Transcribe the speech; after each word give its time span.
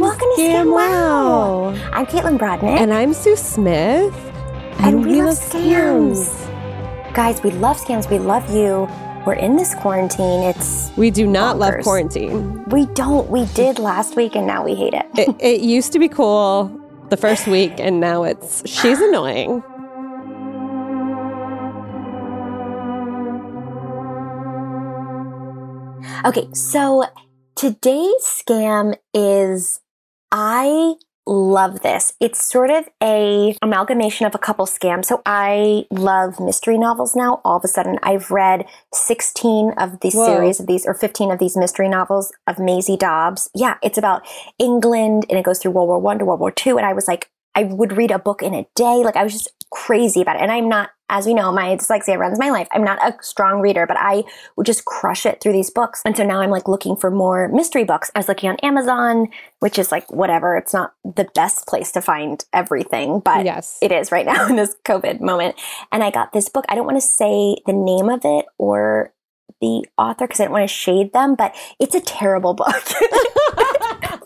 Welcome, 0.00 0.28
Welcome 0.28 0.28
to 0.36 0.42
Scam 0.42 0.64
Scam 0.66 0.74
Wow. 0.74 1.64
I'm 1.92 2.04
Caitlin 2.06 2.38
Brodnick. 2.38 2.78
And 2.78 2.92
I'm 2.92 3.14
Sue 3.14 3.34
Smith. 3.34 4.14
And 4.80 5.04
we 5.06 5.22
love 5.22 5.36
scams. 5.38 6.28
Guys, 7.14 7.42
we 7.42 7.50
love 7.52 7.78
scams. 7.78 8.10
We 8.10 8.18
love 8.18 8.48
you. 8.54 8.88
We're 9.26 9.34
in 9.34 9.56
this 9.56 9.74
quarantine. 9.74 10.42
It's 10.42 10.92
We 10.98 11.10
do 11.10 11.26
not 11.26 11.58
love 11.58 11.76
quarantine. 11.82 12.62
we 12.66 12.84
don't. 12.86 13.30
We 13.30 13.46
did 13.54 13.78
last 13.78 14.16
week 14.16 14.36
and 14.36 14.46
now 14.46 14.62
we 14.64 14.74
hate 14.74 14.92
it. 14.92 15.06
It, 15.14 15.34
it 15.40 15.60
used 15.62 15.92
to 15.92 15.98
be 15.98 16.08
cool 16.08 16.68
the 17.08 17.16
first 17.16 17.46
week, 17.46 17.72
and 17.78 17.98
now 18.00 18.24
it's 18.24 18.68
she's 18.68 19.00
annoying. 19.08 19.62
Okay, 26.24 26.48
so 26.52 27.04
today's 27.54 28.22
scam 28.24 28.96
is 29.14 29.80
I 30.38 30.96
love 31.26 31.80
this. 31.80 32.12
It's 32.20 32.44
sort 32.44 32.68
of 32.68 32.86
a 33.02 33.56
amalgamation 33.62 34.26
of 34.26 34.34
a 34.34 34.38
couple 34.38 34.66
scams. 34.66 35.06
So 35.06 35.22
I 35.24 35.86
love 35.90 36.38
mystery 36.38 36.76
novels 36.76 37.16
now. 37.16 37.40
All 37.42 37.56
of 37.56 37.64
a 37.64 37.68
sudden 37.68 37.98
I've 38.02 38.30
read 38.30 38.66
16 38.92 39.72
of 39.78 40.00
these 40.00 40.14
Whoa. 40.14 40.26
series 40.26 40.60
of 40.60 40.66
these 40.66 40.84
or 40.84 40.92
15 40.92 41.30
of 41.30 41.38
these 41.38 41.56
mystery 41.56 41.88
novels 41.88 42.34
of 42.46 42.58
Maisie 42.58 42.98
Dobbs. 42.98 43.48
Yeah, 43.54 43.76
it's 43.82 43.96
about 43.96 44.26
England 44.58 45.24
and 45.30 45.38
it 45.38 45.44
goes 45.46 45.58
through 45.58 45.70
World 45.70 45.88
War 45.88 45.98
1 45.98 46.18
to 46.18 46.26
World 46.26 46.40
War 46.40 46.50
2 46.50 46.76
and 46.76 46.86
I 46.86 46.92
was 46.92 47.08
like 47.08 47.30
I 47.56 47.64
would 47.64 47.96
read 47.96 48.10
a 48.10 48.18
book 48.18 48.42
in 48.42 48.54
a 48.54 48.66
day. 48.74 49.02
Like 49.02 49.16
I 49.16 49.24
was 49.24 49.32
just 49.32 49.48
crazy 49.70 50.20
about 50.20 50.36
it. 50.36 50.42
And 50.42 50.52
I'm 50.52 50.68
not, 50.68 50.90
as 51.08 51.26
we 51.26 51.34
know, 51.34 51.50
my 51.50 51.76
dyslexia 51.76 52.18
runs 52.18 52.38
my 52.38 52.50
life. 52.50 52.68
I'm 52.72 52.84
not 52.84 52.98
a 53.02 53.16
strong 53.22 53.60
reader, 53.60 53.86
but 53.86 53.96
I 53.98 54.24
would 54.56 54.66
just 54.66 54.84
crush 54.84 55.26
it 55.26 55.40
through 55.40 55.52
these 55.52 55.70
books. 55.70 56.02
And 56.04 56.16
so 56.16 56.24
now 56.24 56.40
I'm 56.40 56.50
like 56.50 56.68
looking 56.68 56.96
for 56.96 57.10
more 57.10 57.48
mystery 57.48 57.84
books. 57.84 58.10
I 58.14 58.18
was 58.18 58.28
looking 58.28 58.50
on 58.50 58.56
Amazon, 58.62 59.28
which 59.60 59.78
is 59.78 59.90
like 59.90 60.10
whatever. 60.10 60.56
It's 60.56 60.74
not 60.74 60.94
the 61.04 61.28
best 61.34 61.66
place 61.66 61.92
to 61.92 62.02
find 62.02 62.44
everything, 62.52 63.20
but 63.20 63.44
yes. 63.44 63.78
it 63.80 63.90
is 63.90 64.12
right 64.12 64.26
now 64.32 64.46
in 64.48 64.56
this 64.56 64.76
COVID 64.84 65.20
moment. 65.20 65.56
And 65.90 66.04
I 66.04 66.10
got 66.10 66.32
this 66.32 66.48
book. 66.48 66.66
I 66.68 66.74
don't 66.74 66.86
want 66.86 66.98
to 66.98 67.08
say 67.08 67.56
the 67.66 67.72
name 67.72 68.08
of 68.08 68.20
it 68.24 68.46
or 68.58 69.12
the 69.60 69.86
author 69.96 70.26
because 70.26 70.40
I 70.40 70.44
don't 70.44 70.52
want 70.52 70.68
to 70.68 70.74
shade 70.74 71.12
them, 71.12 71.34
but 71.34 71.54
it's 71.80 71.94
a 71.94 72.00
terrible 72.00 72.54
book. 72.54 72.74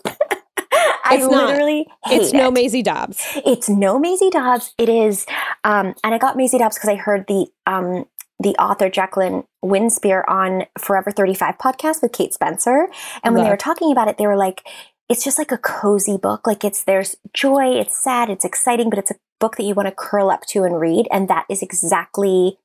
I 1.03 1.15
It's 1.15 1.25
literally 1.25 1.87
hate 2.05 2.21
it's 2.21 2.33
no 2.33 2.47
it. 2.47 2.53
Maisie 2.53 2.83
Dobbs. 2.83 3.21
It's 3.45 3.69
no 3.69 3.99
Maisie 3.99 4.29
Dobbs. 4.29 4.73
It 4.77 4.89
is, 4.89 5.25
um, 5.63 5.93
and 6.03 6.13
I 6.13 6.17
got 6.17 6.37
Maisie 6.37 6.57
Dobbs 6.57 6.75
because 6.77 6.89
I 6.89 6.95
heard 6.95 7.25
the 7.27 7.47
um, 7.65 8.05
the 8.39 8.55
author 8.55 8.89
Jacqueline 8.89 9.43
Winspear 9.63 10.23
on 10.27 10.65
Forever 10.79 11.11
Thirty 11.11 11.33
Five 11.33 11.57
podcast 11.57 12.01
with 12.01 12.11
Kate 12.11 12.33
Spencer, 12.33 12.87
and 13.23 13.33
when 13.33 13.43
they 13.43 13.49
were 13.49 13.57
talking 13.57 13.91
about 13.91 14.07
it, 14.07 14.17
they 14.17 14.27
were 14.27 14.37
like, 14.37 14.67
"It's 15.09 15.23
just 15.23 15.37
like 15.37 15.51
a 15.51 15.57
cozy 15.57 16.17
book. 16.17 16.47
Like 16.47 16.63
it's 16.63 16.83
there's 16.83 17.15
joy, 17.33 17.79
it's 17.79 18.01
sad, 18.01 18.29
it's 18.29 18.45
exciting, 18.45 18.89
but 18.89 18.99
it's 18.99 19.11
a 19.11 19.15
book 19.39 19.57
that 19.57 19.63
you 19.63 19.73
want 19.73 19.87
to 19.87 19.95
curl 19.95 20.29
up 20.29 20.45
to 20.47 20.63
and 20.63 20.79
read." 20.79 21.07
And 21.11 21.27
that 21.27 21.45
is 21.49 21.61
exactly 21.61 22.57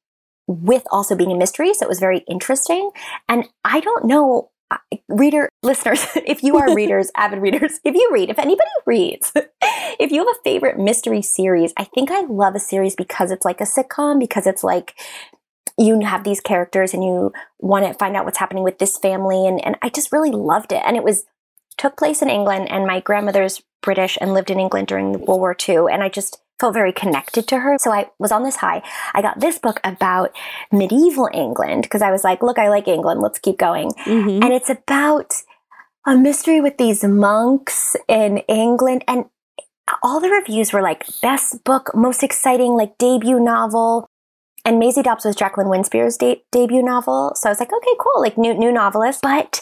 with 0.46 0.84
also 0.90 1.16
being 1.16 1.32
a 1.32 1.36
mystery. 1.36 1.74
So 1.74 1.84
it 1.84 1.88
was 1.88 1.98
very 1.98 2.18
interesting. 2.28 2.90
And 3.28 3.48
I 3.64 3.80
don't 3.80 4.04
know, 4.04 4.50
reader 5.08 5.48
listeners, 5.62 6.06
if 6.16 6.42
you 6.42 6.56
are 6.56 6.74
readers, 6.74 7.10
avid 7.16 7.40
readers, 7.40 7.80
if 7.84 7.94
you 7.94 8.08
read, 8.12 8.30
if 8.30 8.38
anybody 8.38 8.68
reads, 8.84 9.32
if 9.62 10.10
you 10.10 10.18
have 10.18 10.36
a 10.36 10.42
favorite 10.44 10.78
mystery 10.78 11.22
series, 11.22 11.72
I 11.76 11.84
think 11.84 12.10
I 12.10 12.22
love 12.22 12.54
a 12.54 12.60
series 12.60 12.94
because 12.94 13.30
it's 13.30 13.44
like 13.44 13.60
a 13.60 13.64
sitcom, 13.64 14.18
because 14.18 14.46
it's 14.46 14.64
like 14.64 14.94
you 15.78 16.00
have 16.00 16.24
these 16.24 16.40
characters 16.40 16.94
and 16.94 17.04
you 17.04 17.32
want 17.58 17.86
to 17.86 17.94
find 17.94 18.16
out 18.16 18.24
what's 18.24 18.38
happening 18.38 18.62
with 18.62 18.78
this 18.78 18.96
family. 18.98 19.46
And, 19.46 19.62
and 19.64 19.76
I 19.82 19.90
just 19.90 20.12
really 20.12 20.30
loved 20.30 20.72
it. 20.72 20.82
And 20.86 20.96
it 20.96 21.04
was 21.04 21.24
took 21.76 21.96
place 21.96 22.22
in 22.22 22.30
England, 22.30 22.70
and 22.70 22.86
my 22.86 23.00
grandmother's 23.00 23.62
British 23.82 24.16
and 24.20 24.32
lived 24.32 24.50
in 24.50 24.58
England 24.58 24.88
during 24.88 25.12
World 25.12 25.40
War 25.40 25.56
II. 25.68 25.86
And 25.92 26.02
I 26.02 26.08
just 26.08 26.40
felt 26.58 26.74
very 26.74 26.92
connected 26.92 27.46
to 27.48 27.58
her. 27.58 27.76
So 27.78 27.92
I 27.92 28.10
was 28.18 28.32
on 28.32 28.42
this 28.42 28.56
high. 28.56 28.82
I 29.14 29.22
got 29.22 29.40
this 29.40 29.58
book 29.58 29.80
about 29.84 30.34
medieval 30.72 31.28
England 31.32 31.82
because 31.82 32.02
I 32.02 32.10
was 32.10 32.24
like, 32.24 32.42
look, 32.42 32.58
I 32.58 32.68
like 32.68 32.88
England. 32.88 33.20
Let's 33.20 33.38
keep 33.38 33.58
going. 33.58 33.90
Mhm. 34.04 34.42
And 34.42 34.52
it's 34.52 34.70
about 34.70 35.34
a 36.06 36.16
mystery 36.16 36.60
with 36.60 36.78
these 36.78 37.04
monks 37.04 37.96
in 38.08 38.38
England. 38.48 39.04
And 39.06 39.26
all 40.02 40.20
the 40.20 40.30
reviews 40.30 40.72
were 40.72 40.82
like 40.82 41.04
best 41.20 41.62
book, 41.64 41.94
most 41.94 42.22
exciting, 42.22 42.72
like 42.72 42.96
debut 42.98 43.38
novel. 43.38 44.08
And 44.64 44.78
Maisie 44.78 45.02
Dobbs 45.02 45.24
was 45.24 45.36
Jacqueline 45.36 45.68
Winspear's 45.68 46.16
de- 46.16 46.42
debut 46.50 46.82
novel. 46.82 47.34
So 47.36 47.48
I 47.48 47.52
was 47.52 47.60
like, 47.60 47.72
okay, 47.72 47.94
cool, 48.00 48.20
like 48.20 48.36
new, 48.36 48.54
new 48.54 48.72
novelist. 48.72 49.22
But 49.22 49.60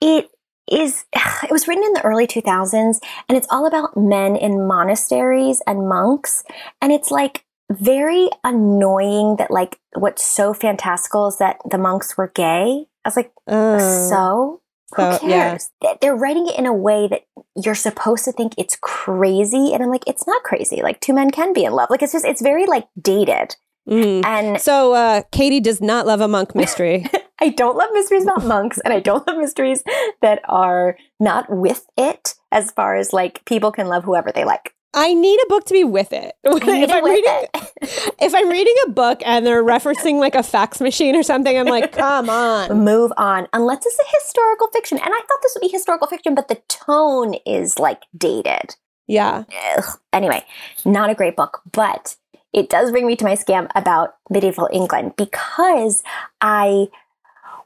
it 0.00 0.30
is, 0.70 1.04
it 1.42 1.50
was 1.50 1.66
written 1.68 1.84
in 1.84 1.92
the 1.94 2.02
early 2.04 2.26
2000s 2.26 2.98
and 3.28 3.36
it's 3.38 3.46
all 3.50 3.66
about 3.66 3.96
men 3.96 4.36
in 4.36 4.66
monasteries 4.66 5.62
and 5.66 5.88
monks. 5.88 6.42
And 6.80 6.92
it's 6.92 7.10
like 7.10 7.44
very 7.72 8.28
annoying 8.44 9.36
that 9.38 9.50
like 9.50 9.78
what's 9.94 10.24
so 10.24 10.54
fantastical 10.54 11.26
is 11.28 11.38
that 11.38 11.56
the 11.68 11.78
monks 11.78 12.16
were 12.16 12.28
gay. 12.34 12.86
I 13.04 13.08
was 13.08 13.16
like, 13.16 13.32
Uh, 13.46 13.78
so 14.08 14.60
who 14.94 15.02
so, 15.02 15.26
yeah. 15.26 15.48
cares? 15.50 15.70
They- 15.82 15.98
They're 16.00 16.16
writing 16.16 16.46
it 16.46 16.56
in 16.58 16.66
a 16.66 16.72
way 16.72 17.08
that 17.08 17.22
you're 17.56 17.74
supposed 17.74 18.24
to 18.26 18.32
think 18.32 18.54
it's 18.56 18.76
crazy. 18.80 19.72
And 19.74 19.82
I'm 19.82 19.90
like, 19.90 20.04
it's 20.06 20.26
not 20.26 20.42
crazy. 20.44 20.80
Like 20.82 21.00
two 21.00 21.12
men 21.12 21.30
can 21.30 21.52
be 21.52 21.64
in 21.64 21.72
love. 21.72 21.90
Like 21.90 22.02
it's 22.02 22.12
just, 22.12 22.24
it's 22.24 22.42
very 22.42 22.66
like 22.66 22.86
dated. 23.00 23.56
mhm. 23.88 24.24
And 24.24 24.60
So 24.60 24.92
uh, 24.94 25.22
Katie 25.32 25.60
does 25.60 25.80
not 25.80 26.06
love 26.06 26.20
a 26.20 26.28
monk 26.28 26.54
mystery. 26.54 27.06
I 27.40 27.50
don't 27.50 27.76
love 27.76 27.90
mysteries 27.92 28.24
about 28.24 28.44
monks 28.44 28.78
and 28.84 28.92
I 28.92 29.00
don't 29.00 29.26
love 29.26 29.36
mysteries 29.36 29.82
that 30.22 30.40
are 30.48 30.96
not 31.20 31.50
with 31.50 31.86
it 31.96 32.34
as 32.52 32.70
far 32.70 32.96
as 32.96 33.12
like 33.12 33.44
people 33.44 33.72
can 33.72 33.88
love 33.88 34.04
whoever 34.04 34.32
they 34.32 34.44
like. 34.44 34.74
I 34.94 35.12
need 35.12 35.38
a 35.44 35.46
book 35.48 35.66
to 35.66 35.74
be 35.74 35.84
with 35.84 36.12
it. 36.12 36.34
If 36.44 36.90
I'm 36.90 37.04
reading, 37.04 37.24
it. 37.26 38.14
if 38.20 38.34
I'm 38.34 38.48
reading 38.48 38.74
a 38.86 38.90
book 38.90 39.20
and 39.26 39.46
they're 39.46 39.62
referencing 39.62 40.18
like 40.18 40.34
a 40.34 40.42
fax 40.42 40.80
machine 40.80 41.14
or 41.14 41.22
something, 41.22 41.56
I'm 41.56 41.66
like, 41.66 41.92
come 41.92 42.30
on. 42.30 42.82
Move 42.82 43.12
on. 43.18 43.46
Unless 43.52 43.84
it's 43.84 43.98
a 43.98 44.18
historical 44.18 44.68
fiction. 44.72 44.98
And 44.98 45.08
I 45.08 45.18
thought 45.18 45.38
this 45.42 45.54
would 45.54 45.60
be 45.60 45.68
historical 45.68 46.06
fiction, 46.06 46.34
but 46.34 46.48
the 46.48 46.60
tone 46.68 47.34
is 47.44 47.78
like 47.78 48.02
dated. 48.16 48.76
Yeah. 49.06 49.44
Ugh. 49.76 49.84
Anyway, 50.12 50.44
not 50.84 51.10
a 51.10 51.14
great 51.14 51.36
book, 51.36 51.60
but 51.72 52.16
it 52.52 52.70
does 52.70 52.90
bring 52.90 53.06
me 53.06 53.16
to 53.16 53.24
my 53.24 53.34
scam 53.34 53.68
about 53.74 54.14
medieval 54.30 54.68
England 54.72 55.12
because 55.16 56.02
I 56.40 56.88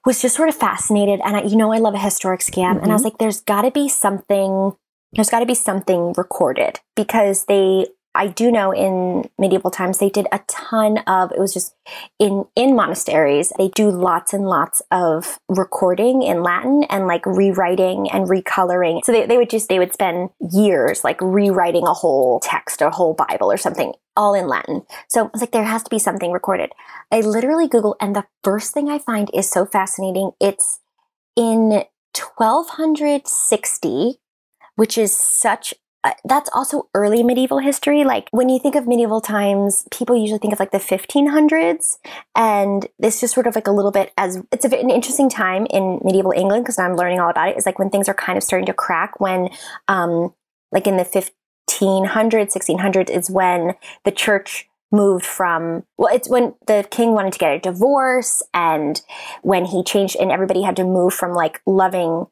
was 0.05 0.23
just 0.23 0.37
sort 0.37 0.49
of 0.49 0.55
fascinated 0.55 1.20
and 1.25 1.37
I, 1.37 1.43
you 1.43 1.56
know 1.56 1.73
I 1.73 1.79
love 1.79 1.94
a 1.94 1.99
historic 1.99 2.41
scam 2.41 2.82
and 2.82 2.91
I 2.91 2.94
was 2.94 3.02
mm-hmm. 3.02 3.05
like 3.05 3.19
there's 3.19 3.41
got 3.43 3.62
to 3.62 3.70
be 3.70 3.88
something 3.88 4.73
there's 5.12 5.31
got 5.31 5.41
to 5.41 5.47
be 5.47 5.55
something 5.55 6.14
recorded 6.17 6.81
because 6.97 7.47
they 7.47 7.87
I 8.15 8.27
do 8.27 8.51
know 8.51 8.73
in 8.73 9.31
medieval 9.39 9.71
times 9.71 9.99
they 9.99 10.11
did 10.11 10.27
a 10.33 10.41
ton 10.49 10.99
of 11.07 11.31
it 11.31 11.39
was 11.39 11.55
just 11.55 11.77
in 12.19 12.45
in 12.57 12.75
monasteries 12.75 13.53
they 13.57 13.69
do 13.69 13.89
lots 13.91 14.33
and 14.33 14.47
lots 14.47 14.83
of 14.91 15.39
recording 15.49 16.23
in 16.23 16.43
Latin 16.43 16.85
and 16.91 17.07
like 17.07 17.25
rewriting 17.25 18.11
and 18.11 18.29
recoloring. 18.29 19.05
So 19.05 19.12
they, 19.12 19.27
they 19.27 19.37
would 19.37 19.51
just 19.51 19.69
they 19.69 19.79
would 19.79 19.93
spend 19.93 20.31
years 20.53 21.05
like 21.05 21.21
rewriting 21.21 21.87
a 21.87 21.95
whole 21.95 22.41
text 22.41 22.83
a 22.83 22.91
whole 22.91 23.15
Bible 23.15 23.53
or 23.53 23.57
something 23.57 23.93
all 24.17 24.35
in 24.35 24.49
Latin. 24.49 24.83
So 25.09 25.27
I 25.27 25.31
was 25.33 25.41
like 25.41 25.53
there 25.53 25.62
has 25.65 25.85
to 25.85 25.91
be 25.91 26.01
something 26.01 26.33
recorded. 26.33 26.73
I 27.12 27.21
literally 27.21 27.69
Google 27.69 27.97
and 28.01 28.17
the 28.17 28.27
first 28.43 28.75
thing 28.75 28.89
I 28.89 28.99
find 28.99 29.31
is 29.33 29.49
so 29.49 29.67
fascinating 29.67 30.33
it's 30.41 30.81
in 31.37 31.85
1260 32.12 34.19
which 34.75 34.99
is 34.99 35.17
such 35.17 35.75
that's 36.25 36.49
also 36.52 36.88
early 36.94 37.23
medieval 37.23 37.58
history. 37.58 38.05
Like 38.05 38.29
when 38.31 38.49
you 38.49 38.58
think 38.58 38.75
of 38.75 38.87
medieval 38.87 39.20
times, 39.20 39.87
people 39.91 40.17
usually 40.17 40.38
think 40.38 40.52
of 40.52 40.61
like 40.61 40.70
the 40.70 40.79
1500s. 40.79 41.99
And 42.35 42.87
this 42.99 43.20
just 43.20 43.35
sort 43.35 43.47
of 43.47 43.55
like 43.55 43.67
a 43.67 43.73
little 43.73 43.91
bit 43.91 44.12
as 44.17 44.43
it's 44.50 44.64
a, 44.64 44.79
an 44.79 44.91
interesting 44.91 45.29
time 45.29 45.67
in 45.70 46.00
medieval 46.02 46.32
England 46.32 46.64
because 46.64 46.79
I'm 46.79 46.97
learning 46.97 47.20
all 47.20 47.31
about 47.31 47.50
it. 47.50 47.56
Is 47.58 47.67
like 47.67 47.79
when 47.79 47.91
things 47.91 48.08
are 48.08 48.14
kind 48.14 48.38
of 48.38 48.44
starting 48.44 48.67
to 48.67 48.73
crack 48.73 49.20
when, 49.20 49.50
um, 49.88 50.35
like 50.73 50.87
in 50.87 50.97
the 50.97 51.05
1500s, 51.05 51.32
1600s 51.69 53.11
is 53.11 53.31
when 53.31 53.75
the 54.05 54.12
church 54.12 54.67
moved 54.93 55.25
from 55.25 55.85
well 55.99 56.12
it's 56.12 56.29
when 56.29 56.52
the 56.67 56.85
king 56.91 57.12
wanted 57.12 57.32
to 57.32 57.38
get 57.38 57.55
a 57.55 57.61
divorce 57.61 58.43
and 58.52 59.02
when 59.43 59.64
he 59.64 59.85
changed 59.85 60.17
and 60.19 60.32
everybody 60.32 60.62
had 60.62 60.75
to 60.75 60.82
move 60.82 61.14
from 61.14 61.32
like 61.32 61.62
loving 61.64 62.26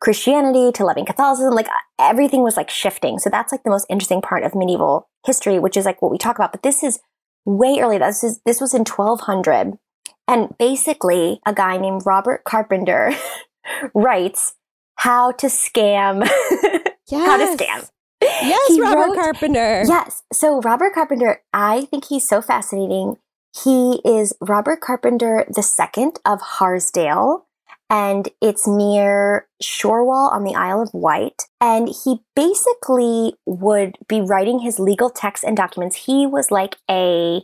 Christianity 0.00 0.70
to 0.72 0.84
loving 0.84 1.04
Catholicism, 1.06 1.54
like 1.54 1.68
everything 1.98 2.42
was 2.42 2.56
like 2.56 2.70
shifting. 2.70 3.18
So 3.18 3.30
that's 3.30 3.52
like 3.52 3.64
the 3.64 3.70
most 3.70 3.86
interesting 3.90 4.20
part 4.22 4.44
of 4.44 4.54
medieval 4.54 5.08
history, 5.26 5.58
which 5.58 5.76
is 5.76 5.84
like 5.84 6.00
what 6.00 6.10
we 6.10 6.18
talk 6.18 6.36
about. 6.36 6.52
But 6.52 6.62
this 6.62 6.82
is 6.82 7.00
way 7.44 7.78
early. 7.80 7.98
This 7.98 8.22
is 8.22 8.40
this 8.46 8.60
was 8.60 8.74
in 8.74 8.84
1200, 8.84 9.78
and 10.28 10.54
basically 10.58 11.40
a 11.46 11.52
guy 11.52 11.76
named 11.78 12.02
Robert 12.06 12.44
Carpenter 12.44 13.12
writes 13.94 14.54
how 14.96 15.32
to 15.32 15.46
scam, 15.46 16.26
how 17.10 17.36
to 17.36 17.56
scam. 17.56 17.88
Yes, 18.20 18.68
He 18.68 18.80
Robert 18.80 19.08
wrote- 19.10 19.16
Carpenter. 19.16 19.84
Yes. 19.86 20.22
So 20.32 20.60
Robert 20.60 20.92
Carpenter, 20.94 21.42
I 21.52 21.82
think 21.86 22.06
he's 22.06 22.26
so 22.28 22.40
fascinating. 22.42 23.16
He 23.64 24.00
is 24.04 24.32
Robert 24.40 24.80
Carpenter 24.80 25.44
the 25.48 25.62
second 25.62 26.18
of 26.24 26.40
Hareslade, 26.40 27.42
and 27.90 28.28
it's 28.42 28.66
near 28.66 29.46
Shorwell 29.62 30.30
on 30.30 30.44
the 30.44 30.54
Isle 30.54 30.82
of 30.82 30.90
Wight. 30.92 31.42
And 31.60 31.88
he 32.04 32.18
basically 32.36 33.34
would 33.46 33.96
be 34.08 34.20
writing 34.20 34.60
his 34.60 34.78
legal 34.78 35.10
texts 35.10 35.44
and 35.44 35.56
documents. 35.56 35.96
He 35.96 36.26
was 36.26 36.50
like 36.50 36.76
a 36.90 37.40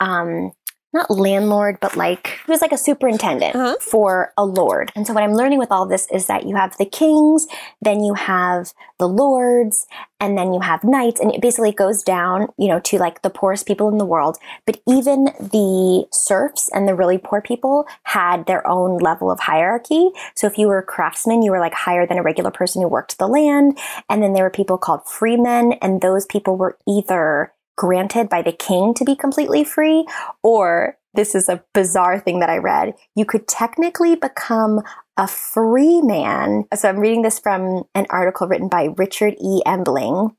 um 0.00 0.52
not 0.92 1.10
landlord, 1.10 1.78
but 1.80 1.96
like 1.96 2.40
he 2.46 2.52
was 2.52 2.60
like 2.60 2.72
a 2.72 2.78
superintendent 2.78 3.54
Uh-huh. 3.56 3.76
for 3.80 4.32
a 4.36 4.44
lord. 4.44 4.92
And 4.94 5.06
so 5.06 5.12
what 5.14 5.22
I'm 5.22 5.34
learning 5.34 5.58
with 5.58 5.70
all 5.72 5.86
this 5.86 6.06
is 6.10 6.26
that 6.26 6.46
you 6.46 6.56
have 6.56 6.76
the 6.76 6.84
kings, 6.84 7.46
then 7.80 8.02
you 8.04 8.14
have 8.14 8.72
the 8.98 9.08
lords, 9.08 9.86
and 10.20 10.38
then 10.38 10.52
you 10.52 10.60
have 10.60 10.84
knights, 10.84 11.20
and 11.20 11.34
it 11.34 11.40
basically 11.40 11.72
goes 11.72 12.02
down, 12.02 12.48
you 12.56 12.68
know, 12.68 12.78
to 12.80 12.98
like 12.98 13.22
the 13.22 13.30
poorest 13.30 13.66
people 13.66 13.88
in 13.88 13.98
the 13.98 14.04
world. 14.04 14.36
But 14.66 14.80
even 14.86 15.24
the 15.40 16.06
serfs 16.12 16.68
and 16.72 16.86
the 16.86 16.94
really 16.94 17.18
poor 17.18 17.40
people 17.40 17.86
had 18.04 18.46
their 18.46 18.64
own 18.66 18.98
level 18.98 19.30
of 19.30 19.40
hierarchy. 19.40 20.10
So 20.36 20.46
if 20.46 20.58
you 20.58 20.68
were 20.68 20.78
a 20.78 20.82
craftsman, 20.84 21.42
you 21.42 21.50
were 21.50 21.58
like 21.58 21.74
higher 21.74 22.06
than 22.06 22.18
a 22.18 22.22
regular 22.22 22.50
person 22.52 22.82
who 22.82 22.88
worked 22.88 23.18
the 23.18 23.26
land. 23.26 23.78
And 24.08 24.22
then 24.22 24.34
there 24.34 24.44
were 24.44 24.50
people 24.50 24.78
called 24.78 25.08
freemen, 25.08 25.72
and 25.82 26.00
those 26.00 26.26
people 26.26 26.56
were 26.56 26.78
either 26.86 27.52
granted 27.76 28.28
by 28.28 28.42
the 28.42 28.52
king 28.52 28.94
to 28.94 29.04
be 29.04 29.16
completely 29.16 29.64
free, 29.64 30.06
or 30.42 30.96
this 31.14 31.34
is 31.34 31.48
a 31.48 31.62
bizarre 31.74 32.18
thing 32.18 32.40
that 32.40 32.50
I 32.50 32.58
read. 32.58 32.94
You 33.14 33.24
could 33.24 33.46
technically 33.46 34.16
become 34.16 34.80
a 35.16 35.26
free 35.26 36.00
man. 36.00 36.64
So 36.74 36.88
I'm 36.88 36.98
reading 36.98 37.22
this 37.22 37.38
from 37.38 37.84
an 37.94 38.06
article 38.08 38.48
written 38.48 38.68
by 38.68 38.88
Richard 38.96 39.34
E. 39.40 39.60
Embling, 39.66 40.34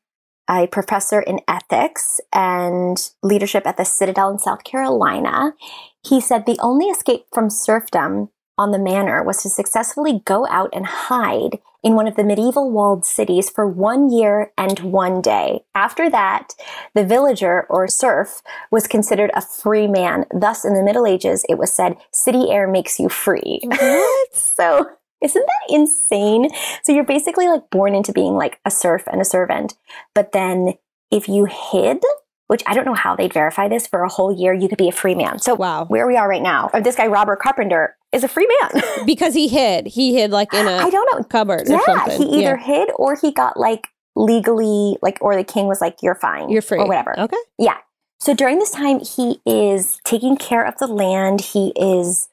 a 0.50 0.68
professor 0.68 1.22
in 1.22 1.40
ethics 1.48 2.20
and 2.34 2.98
leadership 3.22 3.68
at 3.68 3.78
the 3.78 3.86
Citadel 3.86 4.32
in 4.32 4.40
South 4.40 4.64
Carolina. 4.64 5.54
He 6.06 6.20
said 6.20 6.46
the 6.46 6.60
only 6.60 6.88
escape 6.88 7.26
from 7.32 7.50
serfdom 7.50 8.30
on 8.58 8.72
the 8.72 8.80
manor 8.80 9.24
was 9.24 9.42
to 9.44 9.50
successfully 9.50 10.22
go 10.26 10.48
out 10.48 10.70
and 10.74 10.86
hide 10.86 11.60
in 11.84 11.96
one 11.96 12.08
of 12.08 12.16
the 12.16 12.24
medieval 12.24 12.72
walled 12.72 13.06
cities 13.06 13.50
for 13.50 13.68
one 13.68 14.10
year 14.10 14.52
and 14.58 14.80
one 14.80 15.22
day. 15.22 15.62
After 15.76 16.10
that, 16.10 16.54
the 16.94 17.04
villager 17.06 17.66
or 17.70 17.88
serf 17.88 18.42
was 18.72 18.88
considered 18.88 19.32
a 19.34 19.42
free 19.42 19.88
man. 19.88 20.26
Thus, 20.34 20.64
in 20.64 20.76
the 20.76 20.84
Middle 20.84 21.06
Ages, 21.06 21.46
it 21.50 21.58
was 21.58 21.74
said, 21.74 21.98
city 22.12 22.50
air 22.50 22.68
makes 22.68 23.00
you 23.00 23.10
free. 23.10 23.60
What? 23.64 24.34
so, 24.36 24.86
isn't 25.22 25.46
that 25.46 25.76
insane? 25.76 26.50
So, 26.84 26.94
you're 26.94 27.04
basically 27.04 27.48
like 27.48 27.70
born 27.70 27.96
into 27.96 28.14
being 28.14 28.36
like 28.36 28.60
a 28.64 28.72
serf 28.72 29.04
and 29.08 29.20
a 29.20 29.26
servant. 29.26 29.74
But 30.16 30.32
then, 30.32 30.76
if 31.12 31.28
you 31.28 31.46
hid, 31.46 32.02
which 32.48 32.64
I 32.66 32.74
don't 32.74 32.86
know 32.86 32.94
how 32.94 33.16
they'd 33.16 33.34
verify 33.34 33.68
this 33.68 33.88
for 33.88 34.04
a 34.04 34.10
whole 34.10 34.32
year, 34.34 34.54
you 34.54 34.70
could 34.70 34.78
be 34.78 34.88
a 34.90 34.94
free 34.94 35.16
man. 35.16 35.40
So, 35.40 35.56
Wow. 35.56 35.86
where 35.86 36.08
we 36.08 36.16
are 36.16 36.30
right 36.30 36.42
now, 36.42 36.70
or 36.74 36.80
this 36.80 36.96
guy, 36.96 37.08
Robert 37.08 37.40
Carpenter, 37.42 37.98
is 38.14 38.24
a 38.24 38.28
free 38.28 38.48
man. 38.62 38.84
Because 39.06 39.34
he 39.34 39.48
hid. 39.48 39.88
He 39.88 40.14
hid 40.16 40.32
like 40.32 40.54
in 40.54 40.66
a 40.68 40.78
I 40.78 40.90
don't 40.90 41.08
know. 41.18 41.24
cupboard 41.26 41.68
or 41.70 41.74
Yeah, 41.74 41.80
something. 41.86 42.22
he 42.22 42.40
either 42.40 42.58
Yeah. 42.58 42.64
hid 42.64 42.90
or 42.96 43.16
he 43.16 43.32
got 43.32 43.58
like 43.60 43.88
legally, 44.16 44.98
like, 45.02 45.18
or 45.22 45.36
the 45.36 45.44
king 45.44 45.68
was 45.68 45.82
like, 45.82 45.98
you're 46.02 46.16
fine. 46.16 46.50
You're 46.50 46.62
free. 46.62 46.80
Or 46.80 46.88
whatever. 46.88 47.20
Okay. 47.20 47.38
Yeah. 47.58 47.78
So 48.20 48.34
during 48.34 48.60
this 48.60 48.72
time, 48.72 49.00
he 49.00 49.42
is 49.46 50.00
taking 50.06 50.38
care 50.38 50.64
of 50.66 50.78
the 50.78 50.88
land. 50.88 51.42
He 51.42 51.74
is 51.76 52.30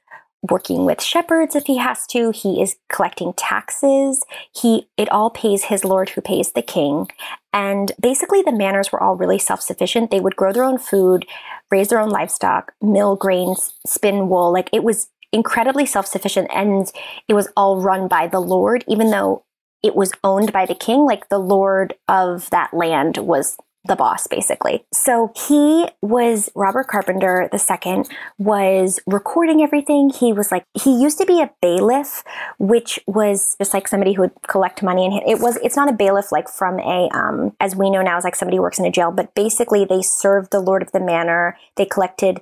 working 0.49 0.85
with 0.87 1.03
shepherds 1.03 1.55
if 1.57 1.65
he 1.67 1.77
has 1.79 2.07
to. 2.09 2.31
He 2.31 2.63
is 2.63 2.77
collecting 2.91 3.33
taxes. 3.35 4.23
He 4.55 4.89
it 4.97 5.11
all 5.11 5.31
pays 5.31 5.65
his 5.65 5.85
lord 5.85 6.11
who 6.11 6.21
pays 6.21 6.53
the 6.53 6.63
king. 6.63 7.09
And 7.53 7.93
basically 8.01 8.41
the 8.43 8.53
manors 8.53 8.93
were 8.93 9.03
all 9.03 9.17
really 9.17 9.39
self-sufficient. 9.39 10.11
They 10.11 10.21
would 10.21 10.37
grow 10.37 10.53
their 10.53 10.65
own 10.65 10.79
food, 10.79 11.27
raise 11.71 11.89
their 11.89 11.99
own 12.01 12.11
livestock, 12.11 12.73
mill 12.81 13.17
grains, 13.17 13.75
spin 13.87 14.29
wool. 14.29 14.53
Like 14.53 14.71
it 14.73 14.85
was 14.85 15.09
incredibly 15.33 15.87
self-sufficient 15.87 16.49
and 16.55 16.91
it 17.29 17.35
was 17.35 17.49
all 17.57 17.81
run 17.81 18.09
by 18.09 18.27
the 18.27 18.41
lord 18.41 18.85
even 18.89 19.11
though 19.11 19.45
it 19.83 19.95
was 19.95 20.13
owned 20.25 20.53
by 20.53 20.67
the 20.67 20.75
king 20.75 21.05
like 21.05 21.29
the 21.29 21.39
lord 21.39 21.95
of 22.09 22.51
that 22.51 22.73
land 22.75 23.17
was 23.19 23.57
the 23.87 23.97
boss 23.97 24.27
basically. 24.27 24.85
So 24.93 25.33
he 25.49 25.89
was 26.03 26.51
Robert 26.55 26.89
Carpenter 26.89 27.49
II 27.53 28.03
was 28.39 29.01
recording 29.07 29.63
everything. 29.63 30.11
He 30.11 30.33
was 30.33 30.53
like 30.53 30.65
he 30.75 31.01
used 31.01 31.19
to 31.19 31.27
be 31.27 31.41
a 31.41 31.51
bailiff, 31.63 32.23
which 32.59 33.01
was 33.07 33.57
just 33.59 33.73
like 33.73 33.89
somebody 33.89 34.13
who 34.13 34.23
would 34.23 34.33
collect 34.47 34.83
money 34.83 35.07
and 35.07 35.15
it 35.27 35.41
was 35.41 35.57
it's 35.63 35.77
not 35.77 35.89
a 35.89 35.95
bailiff 35.95 36.31
like 36.31 36.49
from 36.49 36.79
a 36.81 37.09
um 37.15 37.57
as 37.61 37.75
we 37.75 37.91
know 37.91 38.03
now 38.03 38.19
is 38.19 38.25
like 38.25 38.37
somebody 38.37 38.59
works 38.59 38.79
in 38.79 38.85
a 38.85 38.91
jail, 38.91 39.11
but 39.11 39.35
basically 39.35 39.85
they 39.85 40.03
served 40.03 40.51
the 40.51 40.61
lord 40.61 40.83
of 40.83 40.93
the 40.93 41.01
manor. 41.01 41.57
They 41.77 41.87
collected 41.87 42.41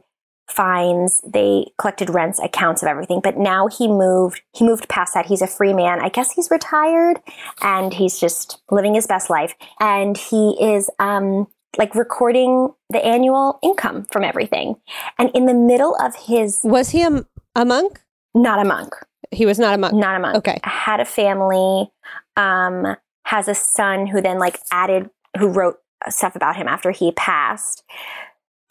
fines. 0.50 1.20
They 1.26 1.66
collected 1.78 2.10
rents 2.10 2.38
accounts 2.38 2.82
of 2.82 2.88
everything. 2.88 3.20
But 3.22 3.36
now 3.36 3.66
he 3.66 3.88
moved 3.88 4.42
he 4.54 4.64
moved 4.64 4.88
past 4.88 5.14
that. 5.14 5.26
He's 5.26 5.42
a 5.42 5.46
free 5.46 5.72
man. 5.72 6.00
I 6.00 6.08
guess 6.08 6.32
he's 6.32 6.50
retired 6.50 7.20
and 7.60 7.92
he's 7.92 8.18
just 8.18 8.60
living 8.70 8.94
his 8.94 9.06
best 9.06 9.30
life. 9.30 9.54
And 9.80 10.16
he 10.16 10.56
is 10.60 10.90
um 10.98 11.46
like 11.76 11.94
recording 11.94 12.70
the 12.90 13.04
annual 13.04 13.58
income 13.62 14.06
from 14.10 14.24
everything. 14.24 14.76
And 15.18 15.30
in 15.34 15.46
the 15.46 15.54
middle 15.54 15.94
of 15.96 16.14
his 16.16 16.60
Was 16.64 16.90
he 16.90 17.02
a, 17.02 17.24
a 17.54 17.64
monk? 17.64 18.00
not 18.34 18.60
a 18.60 18.64
monk. 18.64 18.94
He 19.30 19.46
was 19.46 19.58
not 19.58 19.74
a 19.74 19.78
monk. 19.78 19.94
not 19.94 20.16
a 20.16 20.20
monk. 20.20 20.36
Okay. 20.36 20.58
had 20.64 21.00
a 21.00 21.04
family 21.04 21.90
um 22.36 22.96
has 23.24 23.48
a 23.48 23.54
son 23.54 24.06
who 24.06 24.22
then 24.22 24.38
like 24.38 24.58
added 24.72 25.10
who 25.38 25.48
wrote 25.48 25.76
stuff 26.08 26.36
about 26.36 26.56
him 26.56 26.68
after 26.68 26.90
he 26.90 27.12
passed 27.12 27.82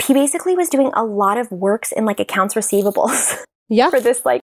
he 0.07 0.13
basically 0.13 0.55
was 0.55 0.69
doing 0.69 0.91
a 0.95 1.03
lot 1.03 1.37
of 1.37 1.51
works 1.51 1.91
in 1.91 2.05
like 2.05 2.19
accounts 2.19 2.55
receivables 2.55 3.37
Yeah. 3.69 3.89
for 3.89 3.99
this 3.99 4.25
like 4.25 4.41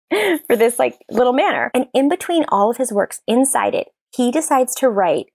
for 0.47 0.57
this 0.57 0.79
like 0.79 0.99
little 1.11 1.33
manor. 1.35 1.71
And 1.75 1.87
in 1.95 2.09
between 2.09 2.45
all 2.49 2.71
of 2.71 2.79
his 2.79 2.91
works 2.93 3.21
inside 3.29 3.75
it, 3.75 3.89
he 4.17 4.31
decides 4.33 4.75
to 4.77 4.89
write 4.89 5.27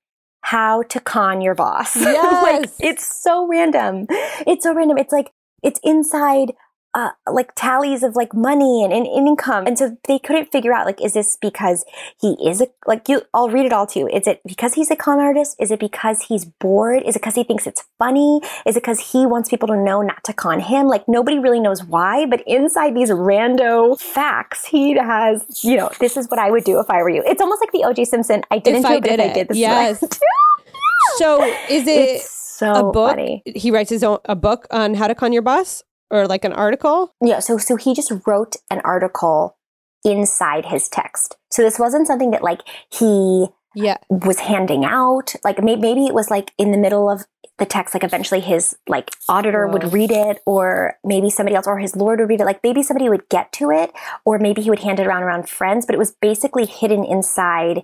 how 0.41 0.83
to 0.83 0.99
con 0.99 1.41
your 1.41 1.55
boss. 1.55 1.95
Yes. 2.01 2.43
like 2.43 2.69
it's 2.79 3.05
so 3.23 3.47
random. 3.47 4.07
It's 4.09 4.63
so 4.63 4.73
random. 4.73 4.97
It's 4.97 5.13
like 5.13 5.31
it's 5.63 5.79
inside 5.83 6.53
uh, 6.95 7.11
like 7.29 7.53
tallies 7.55 8.03
of 8.03 8.15
like 8.15 8.33
money 8.33 8.83
and, 8.83 8.93
and 8.93 9.05
income. 9.05 9.67
And 9.67 9.77
so 9.77 9.97
they 10.07 10.17
couldn't 10.17 10.51
figure 10.51 10.73
out 10.73 10.85
like, 10.85 11.01
is 11.03 11.13
this 11.13 11.37
because 11.41 11.83
he 12.21 12.37
is 12.43 12.61
a, 12.61 12.67
like 12.87 13.09
you, 13.09 13.21
I'll 13.33 13.49
read 13.49 13.65
it 13.65 13.73
all 13.73 13.85
to 13.87 13.99
you. 13.99 14.07
Is 14.07 14.25
it 14.27 14.39
because 14.47 14.73
he's 14.75 14.89
a 14.89 14.95
con 14.95 15.19
artist? 15.19 15.57
Is 15.59 15.71
it 15.71 15.79
because 15.81 16.21
he's 16.21 16.45
bored? 16.45 17.03
Is 17.05 17.15
it 17.17 17.19
because 17.21 17.35
he 17.35 17.43
thinks 17.43 17.67
it's 17.67 17.83
funny? 17.99 18.39
Is 18.65 18.77
it 18.77 18.81
because 18.81 19.11
he 19.11 19.25
wants 19.25 19.49
people 19.49 19.67
to 19.67 19.75
know 19.75 20.01
not 20.01 20.23
to 20.23 20.33
con 20.33 20.61
him? 20.61 20.87
Like 20.87 21.03
nobody 21.07 21.37
really 21.37 21.59
knows 21.59 21.83
why, 21.83 22.25
but 22.25 22.41
inside 22.47 22.95
these 22.95 23.09
rando 23.11 23.99
facts, 23.99 24.65
he 24.65 24.93
has, 24.97 25.45
you 25.65 25.75
know, 25.77 25.91
this 25.99 26.15
is 26.15 26.27
what 26.29 26.39
I 26.39 26.49
would 26.49 26.63
do 26.63 26.79
if 26.79 26.89
I 26.89 27.03
were 27.03 27.09
you. 27.09 27.21
It's 27.25 27.41
almost 27.41 27.61
like 27.61 27.73
the 27.73 27.83
OJ 27.85 28.07
Simpson. 28.07 28.41
I 28.49 28.59
didn't 28.59 28.79
If 28.79 28.85
do 28.87 28.93
I 28.93 28.95
it, 28.95 29.03
did 29.03 29.19
if 29.19 29.29
I 29.31 29.33
did 29.33 29.47
this. 29.49 29.57
Yes. 29.57 29.97
Is 29.97 30.01
what 30.01 30.13
I 30.13 30.61
would 30.61 30.71
do. 30.71 31.17
So 31.17 31.43
is 31.69 31.87
it 31.87 32.09
It's 32.21 32.29
so 32.29 32.71
a 32.89 32.91
book? 32.93 33.09
funny. 33.09 33.43
He 33.45 33.69
writes 33.69 33.89
his 33.89 34.01
own 34.03 34.19
a 34.25 34.35
book 34.35 34.65
on 34.71 34.93
how 34.93 35.07
to 35.07 35.15
con 35.15 35.33
your 35.33 35.41
boss, 35.41 35.83
or 36.11 36.27
like 36.27 36.45
an 36.45 36.53
article. 36.53 37.13
Yeah, 37.23 37.39
so 37.39 37.57
so 37.57 37.75
he 37.75 37.93
just 37.93 38.11
wrote 38.25 38.55
an 38.69 38.81
article 38.83 39.57
inside 40.03 40.65
his 40.65 40.87
text. 40.89 41.35
So 41.51 41.61
this 41.63 41.79
wasn't 41.79 42.07
something 42.07 42.31
that 42.31 42.43
like 42.43 42.61
he 42.91 43.47
Yeah. 43.73 43.97
was 44.09 44.39
handing 44.39 44.85
out. 44.85 45.35
Like 45.43 45.61
maybe, 45.63 45.81
maybe 45.81 46.05
it 46.05 46.13
was 46.13 46.29
like 46.29 46.51
in 46.57 46.71
the 46.71 46.77
middle 46.77 47.09
of 47.09 47.25
the 47.57 47.65
text, 47.65 47.93
like 47.95 48.03
eventually 48.03 48.41
his 48.41 48.75
like 48.87 49.11
auditor 49.29 49.65
would 49.67 49.93
read 49.93 50.11
it, 50.11 50.41
or 50.45 50.95
maybe 51.03 51.29
somebody 51.29 51.55
else, 51.55 51.65
or 51.67 51.79
his 51.79 51.95
lord 51.95 52.19
would 52.19 52.29
read 52.29 52.41
it. 52.41 52.45
Like 52.45 52.59
maybe 52.63 52.83
somebody 52.83 53.09
would 53.09 53.27
get 53.29 53.51
to 53.53 53.71
it, 53.71 53.91
or 54.25 54.37
maybe 54.39 54.61
he 54.61 54.69
would 54.69 54.79
hand 54.79 54.99
it 54.99 55.07
around 55.07 55.23
around 55.23 55.49
friends. 55.49 55.85
But 55.85 55.95
it 55.95 55.99
was 55.99 56.11
basically 56.21 56.65
hidden 56.65 57.03
inside 57.05 57.83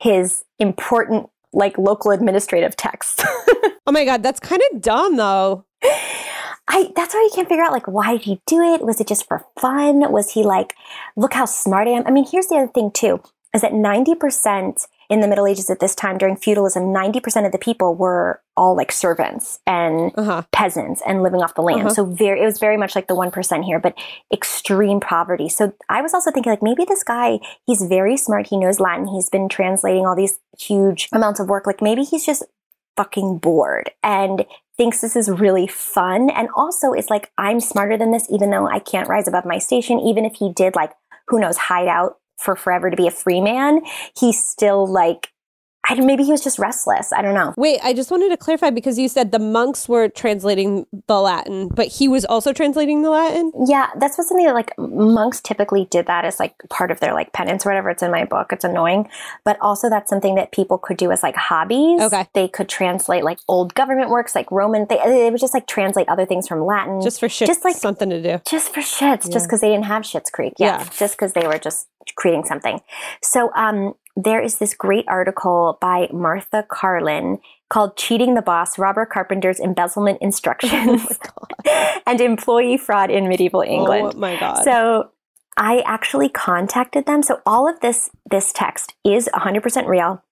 his 0.00 0.44
important 0.58 1.28
like 1.52 1.76
local 1.78 2.10
administrative 2.10 2.76
text. 2.76 3.22
Oh 3.84 3.90
my 3.90 4.04
god, 4.04 4.22
that's 4.22 4.38
kind 4.38 4.62
of 4.72 4.80
dumb 4.80 5.16
though. 5.16 5.64
I 6.68 6.92
that's 6.94 7.14
why 7.14 7.20
you 7.20 7.30
can't 7.34 7.48
figure 7.48 7.64
out 7.64 7.72
like 7.72 7.86
why 7.88 8.12
did 8.12 8.22
he 8.22 8.40
do 8.46 8.60
it? 8.62 8.82
Was 8.84 9.00
it 9.00 9.08
just 9.08 9.26
for 9.26 9.44
fun? 9.58 10.10
Was 10.12 10.32
he 10.32 10.42
like, 10.42 10.74
look 11.16 11.34
how 11.34 11.44
smart 11.44 11.88
I 11.88 11.92
am? 11.92 12.06
I 12.06 12.10
mean, 12.10 12.26
here's 12.30 12.46
the 12.46 12.56
other 12.56 12.68
thing 12.72 12.90
too, 12.92 13.20
is 13.54 13.62
that 13.62 13.72
90% 13.72 14.86
in 15.10 15.20
the 15.20 15.28
Middle 15.28 15.46
Ages 15.46 15.68
at 15.68 15.80
this 15.80 15.94
time 15.94 16.16
during 16.16 16.36
feudalism, 16.36 16.84
90% 16.84 17.44
of 17.44 17.52
the 17.52 17.58
people 17.58 17.94
were 17.94 18.40
all 18.56 18.74
like 18.76 18.90
servants 18.92 19.58
and 19.66 20.12
Uh 20.16 20.22
huh. 20.24 20.42
peasants 20.52 21.02
and 21.06 21.22
living 21.22 21.42
off 21.42 21.54
the 21.54 21.62
land. 21.62 21.80
Uh-huh. 21.80 21.90
So 21.94 22.04
very 22.06 22.40
it 22.40 22.44
was 22.46 22.58
very 22.58 22.76
much 22.78 22.94
like 22.94 23.08
the 23.08 23.14
1% 23.14 23.64
here, 23.64 23.78
but 23.78 23.94
extreme 24.32 25.00
poverty. 25.00 25.48
So 25.48 25.74
I 25.90 26.00
was 26.00 26.14
also 26.14 26.30
thinking 26.30 26.50
like 26.52 26.62
maybe 26.62 26.84
this 26.86 27.02
guy, 27.02 27.40
he's 27.66 27.82
very 27.82 28.16
smart, 28.16 28.46
he 28.46 28.56
knows 28.56 28.80
Latin, 28.80 29.08
he's 29.08 29.28
been 29.28 29.48
translating 29.48 30.06
all 30.06 30.16
these 30.16 30.38
huge 30.58 31.08
amounts 31.12 31.40
of 31.40 31.48
work. 31.48 31.66
Like 31.66 31.82
maybe 31.82 32.04
he's 32.04 32.24
just 32.24 32.44
fucking 32.96 33.38
bored 33.38 33.90
and 34.02 34.44
thinks 34.76 35.00
this 35.00 35.16
is 35.16 35.28
really 35.28 35.66
fun. 35.66 36.30
And 36.30 36.48
also 36.56 36.92
is 36.92 37.10
like 37.10 37.30
I'm 37.38 37.60
smarter 37.60 37.96
than 37.96 38.10
this 38.10 38.26
even 38.30 38.50
though 38.50 38.66
I 38.66 38.78
can't 38.78 39.08
rise 39.08 39.28
above 39.28 39.44
my 39.44 39.58
station. 39.58 39.98
Even 40.00 40.24
if 40.24 40.34
he 40.34 40.52
did 40.52 40.74
like 40.74 40.92
who 41.28 41.40
knows 41.40 41.56
hide 41.56 41.88
out 41.88 42.18
for 42.38 42.56
forever 42.56 42.90
to 42.90 42.96
be 42.96 43.06
a 43.06 43.10
free 43.10 43.40
man 43.40 43.80
he's 44.18 44.42
still 44.42 44.86
like 44.86 45.28
I 45.88 45.94
maybe 45.96 46.22
he 46.24 46.30
was 46.30 46.42
just 46.42 46.58
restless 46.58 47.12
I 47.12 47.22
don't 47.22 47.34
know 47.34 47.54
Wait, 47.56 47.80
I 47.82 47.92
just 47.92 48.10
wanted 48.10 48.28
to 48.30 48.36
clarify 48.36 48.70
because 48.70 48.98
you 48.98 49.08
said 49.08 49.32
the 49.32 49.38
monks 49.38 49.88
were 49.88 50.08
translating 50.08 50.86
the 51.08 51.20
Latin, 51.20 51.68
but 51.68 51.88
he 51.88 52.06
was 52.08 52.24
also 52.24 52.52
translating 52.52 53.02
the 53.02 53.10
Latin. 53.10 53.52
yeah 53.66 53.88
that's 53.98 54.16
what 54.16 54.26
something 54.26 54.46
that 54.46 54.54
like 54.54 54.72
monks 54.78 55.40
typically 55.40 55.86
did 55.90 56.06
that 56.06 56.24
as 56.24 56.38
like 56.38 56.54
part 56.70 56.90
of 56.90 57.00
their 57.00 57.12
like 57.14 57.32
penance 57.32 57.66
or 57.66 57.70
whatever 57.70 57.90
it's 57.90 58.02
in 58.02 58.10
my 58.10 58.24
book 58.24 58.52
it's 58.52 58.64
annoying 58.64 59.08
but 59.44 59.56
also 59.60 59.90
that's 59.90 60.08
something 60.08 60.34
that 60.36 60.52
people 60.52 60.78
could 60.78 60.96
do 60.96 61.10
as 61.10 61.22
like 61.22 61.36
hobbies 61.36 62.00
Okay. 62.00 62.26
they 62.34 62.48
could 62.48 62.68
translate 62.68 63.24
like 63.24 63.38
old 63.48 63.74
government 63.74 64.10
works 64.10 64.34
like 64.34 64.50
Roman 64.50 64.86
they, 64.88 64.98
they 65.04 65.30
would 65.30 65.40
just 65.40 65.54
like 65.54 65.66
translate 65.66 66.08
other 66.08 66.24
things 66.26 66.46
from 66.48 66.64
Latin 66.64 67.00
Just 67.02 67.20
for 67.20 67.28
shit, 67.28 67.46
Just 67.48 67.64
like- 67.64 67.76
something 67.76 68.08
to 68.10 68.22
do. 68.22 68.40
just 68.48 68.72
for 68.72 68.80
shits, 68.80 69.30
just 69.30 69.46
because 69.46 69.60
they 69.60 69.68
didn't 69.70 69.86
have 69.86 70.02
Schitt's 70.02 70.30
Creek. 70.30 70.54
Yeah, 70.58 70.78
Yeah. 70.80 70.88
just 70.96 71.14
because 71.16 71.32
they 71.32 71.46
were 71.46 71.58
just 71.58 71.88
creating 72.16 72.44
something. 72.44 72.80
So 73.22 73.50
um, 73.54 73.94
there 74.16 74.42
is 74.42 74.58
this 74.58 74.74
great 74.74 75.04
article 75.08 75.78
by 75.80 76.08
Martha 76.12 76.64
Carlin 76.68 77.38
called 77.70 77.96
"Cheating 77.96 78.34
the 78.34 78.42
Boss: 78.42 78.78
Robert 78.78 79.10
Carpenter's 79.10 79.60
Embezzlement 79.60 80.18
oh 80.22 80.26
Instructions 80.26 81.18
and 82.06 82.20
Employee 82.20 82.76
Fraud 82.76 83.10
in 83.10 83.28
Medieval 83.28 83.60
oh 83.60 83.70
England." 83.70 84.12
Oh 84.14 84.18
my 84.18 84.38
god. 84.38 84.64
So 84.64 85.10
I 85.56 85.82
actually 85.86 86.28
contacted 86.28 87.06
them. 87.06 87.22
So 87.22 87.40
all 87.46 87.68
of 87.68 87.80
this 87.80 88.10
this 88.30 88.52
text 88.52 88.94
is 89.04 89.28
100% 89.34 89.86
real. 89.86 90.22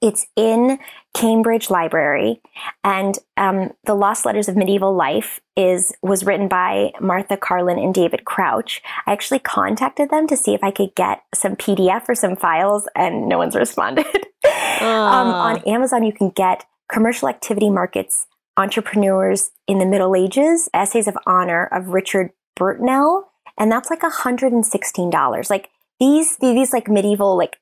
It's 0.00 0.26
in 0.36 0.78
Cambridge 1.14 1.70
Library, 1.70 2.40
and 2.84 3.18
um, 3.36 3.72
the 3.84 3.94
Lost 3.94 4.24
Letters 4.24 4.48
of 4.48 4.56
Medieval 4.56 4.94
Life 4.94 5.40
is 5.56 5.92
was 6.02 6.24
written 6.24 6.48
by 6.48 6.92
Martha 7.00 7.36
Carlin 7.36 7.78
and 7.78 7.92
David 7.94 8.24
Crouch. 8.24 8.82
I 9.06 9.12
actually 9.12 9.40
contacted 9.40 10.10
them 10.10 10.26
to 10.28 10.36
see 10.36 10.54
if 10.54 10.62
I 10.62 10.70
could 10.70 10.94
get 10.94 11.22
some 11.34 11.56
PDF 11.56 12.08
or 12.08 12.14
some 12.14 12.36
files, 12.36 12.88
and 12.94 13.28
no 13.28 13.38
one's 13.38 13.56
responded. 13.64 14.06
um, 14.06 14.22
Ah. 14.80 15.48
on 15.48 15.58
Amazon, 15.66 16.04
you 16.04 16.12
can 16.12 16.30
get 16.30 16.64
commercial 16.90 17.28
activity 17.28 17.68
markets, 17.70 18.26
entrepreneurs 18.56 19.50
in 19.66 19.78
the 19.78 19.86
Middle 19.86 20.14
Ages, 20.16 20.68
essays 20.72 21.08
of 21.08 21.16
honor 21.26 21.66
of 21.66 21.88
Richard 21.88 22.30
Britnell, 22.58 23.24
and 23.58 23.70
that's 23.70 23.90
like 23.90 24.00
$116. 24.00 25.50
Like 25.50 25.70
these, 26.00 26.36
these 26.38 26.72
like 26.72 26.88
medieval 26.88 27.36
like 27.36 27.56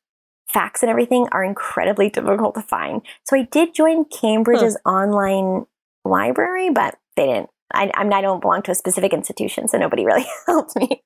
facts 0.49 0.83
and 0.83 0.91
everything 0.91 1.29
are 1.33 1.45
incredibly 1.45 2.09
difficult 2.09 2.55
to 2.55 2.63
find. 2.63 3.03
So 3.25 3.37
I 3.37 3.43
did 3.43 3.75
join 3.75 4.05
Cambridge's 4.05 4.77
hmm. 4.85 4.91
online 4.91 5.67
library, 6.05 6.71
but 6.71 6.97
they 7.17 7.27
didn't. 7.27 7.51
I, 7.73 7.91
I'm, 7.95 8.13
I 8.13 8.21
don't 8.21 8.41
belong 8.41 8.63
to 8.63 8.71
a 8.71 8.75
specific 8.75 9.13
institution, 9.13 9.69
so 9.69 9.79
nobody 9.79 10.05
really 10.05 10.27
helped 10.47 10.77
me. 10.77 11.03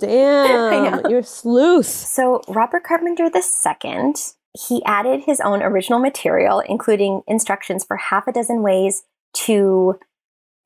Damn, 0.00 1.08
you're 1.08 1.20
a 1.20 1.24
sleuth. 1.24 1.86
So 1.86 2.42
Robert 2.48 2.82
Carpenter 2.82 3.30
II, 3.32 4.14
he 4.58 4.84
added 4.84 5.22
his 5.24 5.40
own 5.40 5.62
original 5.62 6.00
material, 6.00 6.60
including 6.60 7.22
instructions 7.28 7.84
for 7.84 7.96
half 7.96 8.26
a 8.26 8.32
dozen 8.32 8.62
ways 8.62 9.04
to 9.34 9.98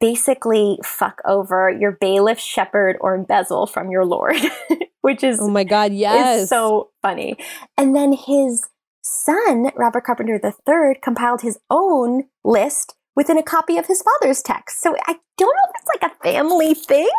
basically 0.00 0.78
fuck 0.84 1.20
over 1.24 1.70
your 1.70 1.92
bailiff, 1.92 2.38
shepherd, 2.38 2.96
or 3.00 3.14
embezzle 3.14 3.66
from 3.66 3.90
your 3.90 4.04
lord, 4.04 4.36
which 5.02 5.22
is, 5.22 5.38
Oh 5.40 5.48
my 5.48 5.64
god, 5.64 5.92
yes. 5.92 6.48
so 6.48 6.90
funny. 7.02 7.36
And 7.76 7.94
then 7.94 8.12
his 8.12 8.66
son, 9.02 9.70
Robert 9.76 10.04
Carpenter 10.04 10.40
III, 10.42 10.96
compiled 11.02 11.42
his 11.42 11.58
own 11.70 12.24
list 12.44 12.94
within 13.20 13.36
a 13.36 13.42
copy 13.42 13.76
of 13.76 13.86
his 13.86 14.02
father's 14.02 14.40
text. 14.40 14.80
So 14.80 14.96
I 15.06 15.14
don't 15.36 15.54
know 15.54 15.68
if 15.68 15.82
it's 15.82 16.02
like 16.02 16.10
a 16.10 16.22
family 16.24 16.72
thing, 16.72 17.10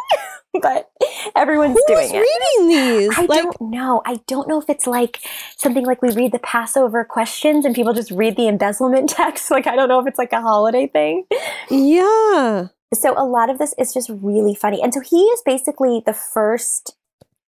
but 0.62 0.90
everyone's 1.36 1.78
Who 1.78 1.94
doing 1.94 2.10
it. 2.10 2.18
reading 2.18 2.70
these? 2.70 3.16
I 3.16 3.22
like, 3.26 3.44
don't 3.44 3.62
know. 3.62 4.02
I 4.04 4.20
don't 4.26 4.48
know 4.48 4.60
if 4.60 4.68
it's 4.68 4.88
like 4.88 5.20
something 5.56 5.86
like 5.86 6.02
we 6.02 6.10
read 6.10 6.32
the 6.32 6.40
Passover 6.40 7.06
questions 7.06 7.66
and 7.66 7.76
people 7.76 7.94
just 7.94 8.10
read 8.10 8.36
the 8.36 8.48
embezzlement 8.48 9.10
text. 9.22 9.52
Like, 9.52 9.68
I 9.68 9.76
don't 9.76 9.90
know 9.90 10.00
if 10.00 10.08
it's 10.08 10.18
like 10.18 10.34
a 10.34 10.42
holiday 10.42 10.88
thing. 10.88 11.26
yeah. 11.70 12.70
So, 12.96 13.14
a 13.16 13.24
lot 13.24 13.52
of 13.52 13.60
this 13.60 13.76
is 13.78 13.94
just 13.94 14.10
really 14.10 14.56
funny. 14.56 14.82
And 14.82 14.92
so, 14.96 15.02
he 15.02 15.22
is 15.22 15.44
basically 15.46 16.02
the 16.04 16.14
first 16.14 16.96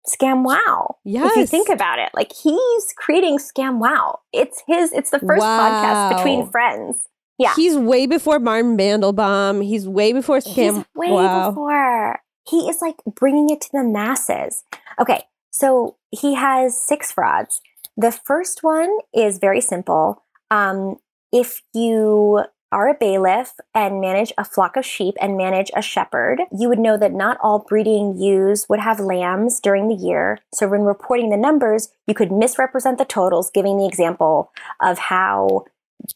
Scam 0.08 0.44
Wow. 0.44 0.98
Yes. 1.04 1.32
If 1.32 1.38
you 1.38 1.48
think 1.48 1.70
about 1.70 1.98
it, 1.98 2.10
like 2.14 2.32
he's 2.32 2.94
creating 2.96 3.40
Scam 3.40 3.80
Wow. 3.80 4.20
It's 4.32 4.62
his, 4.68 4.92
it's 4.94 5.10
the 5.10 5.20
first 5.20 5.42
podcast 5.44 6.18
between 6.18 6.52
friends. 6.52 6.98
Yeah. 7.38 7.54
He's 7.56 7.76
way 7.76 8.06
before 8.06 8.40
Martin 8.40 8.78
Mandelbaum. 8.78 9.66
He's 9.66 9.88
way 9.88 10.14
before 10.14 10.40
Scam. 10.40 10.78
He's 10.78 10.86
way 10.96 11.12
wow. 11.12 11.50
before. 11.50 12.20
He 12.48 12.70
is 12.70 12.82
like 12.82 12.98
bringing 13.16 13.50
it 13.50 13.62
to 13.62 13.70
the 13.72 13.84
masses. 13.84 14.64
Okay, 15.00 15.24
so 15.52 15.98
he 16.12 16.36
has 16.36 16.80
six 16.80 17.12
frauds. 17.12 17.62
The 17.96 18.12
first 18.12 18.64
one 18.64 18.98
is 19.14 19.40
very 19.40 19.62
simple. 19.62 20.24
Um, 20.52 20.98
if 21.32 21.62
you 21.74 22.44
are 22.72 22.90
a 22.90 22.96
bailiff 22.96 23.54
and 23.76 24.02
manage 24.02 24.34
a 24.38 24.44
flock 24.44 24.76
of 24.76 24.86
sheep 24.86 25.16
and 25.22 25.38
manage 25.38 25.70
a 25.76 25.82
shepherd, 25.82 26.42
you 26.52 26.68
would 26.68 26.80
know 26.80 26.98
that 26.98 27.14
not 27.14 27.38
all 27.42 27.60
breeding 27.60 28.18
ewes 28.18 28.66
would 28.68 28.80
have 28.80 29.00
lambs 29.00 29.60
during 29.60 29.88
the 29.88 29.96
year. 29.96 30.40
So 30.54 30.68
when 30.68 30.82
reporting 30.82 31.30
the 31.30 31.38
numbers, 31.38 31.90
you 32.08 32.16
could 32.16 32.32
misrepresent 32.32 32.98
the 32.98 33.06
totals, 33.06 33.52
giving 33.52 33.78
the 33.78 33.86
example 33.86 34.52
of 34.82 34.98
how 34.98 35.66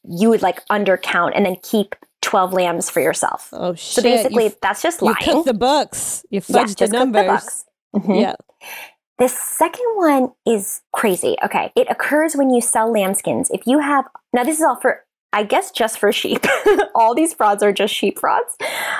you 0.03 0.29
would 0.29 0.41
like 0.41 0.65
undercount 0.67 1.31
and 1.35 1.45
then 1.45 1.57
keep 1.63 1.95
12 2.21 2.53
lambs 2.53 2.89
for 2.89 2.99
yourself. 2.99 3.49
Oh 3.53 3.73
shit! 3.75 3.93
So 3.95 4.01
basically, 4.01 4.53
that's 4.61 4.81
just 4.81 5.01
lying. 5.01 5.15
you 5.21 5.33
cook 5.33 5.45
the 5.45 5.53
books. 5.53 6.25
You 6.29 6.41
Yeah, 6.47 6.59
fudge 6.61 6.69
the 6.69 6.75
just 6.75 6.91
cook 6.91 6.99
numbers. 6.99 7.25
books. 7.27 7.65
Mhm. 7.95 8.21
Yeah. 8.21 8.35
The 9.19 9.27
second 9.29 9.85
one 9.95 10.31
is 10.45 10.81
crazy. 10.93 11.37
Okay. 11.43 11.71
It 11.75 11.87
occurs 11.89 12.35
when 12.35 12.49
you 12.51 12.61
sell 12.61 12.93
lambskins. 12.93 13.47
If 13.51 13.65
you 13.65 13.79
have, 13.79 14.05
now 14.31 14.43
this 14.43 14.57
is 14.57 14.63
all 14.63 14.75
for, 14.79 15.03
I 15.33 15.41
guess, 15.43 15.71
just 15.71 15.97
for 15.97 16.11
sheep. 16.11 16.45
all 16.95 17.15
these 17.15 17.33
frauds 17.33 17.63
are 17.63 17.71
just 17.71 17.95
sheep 17.95 18.19
frauds. 18.19 18.55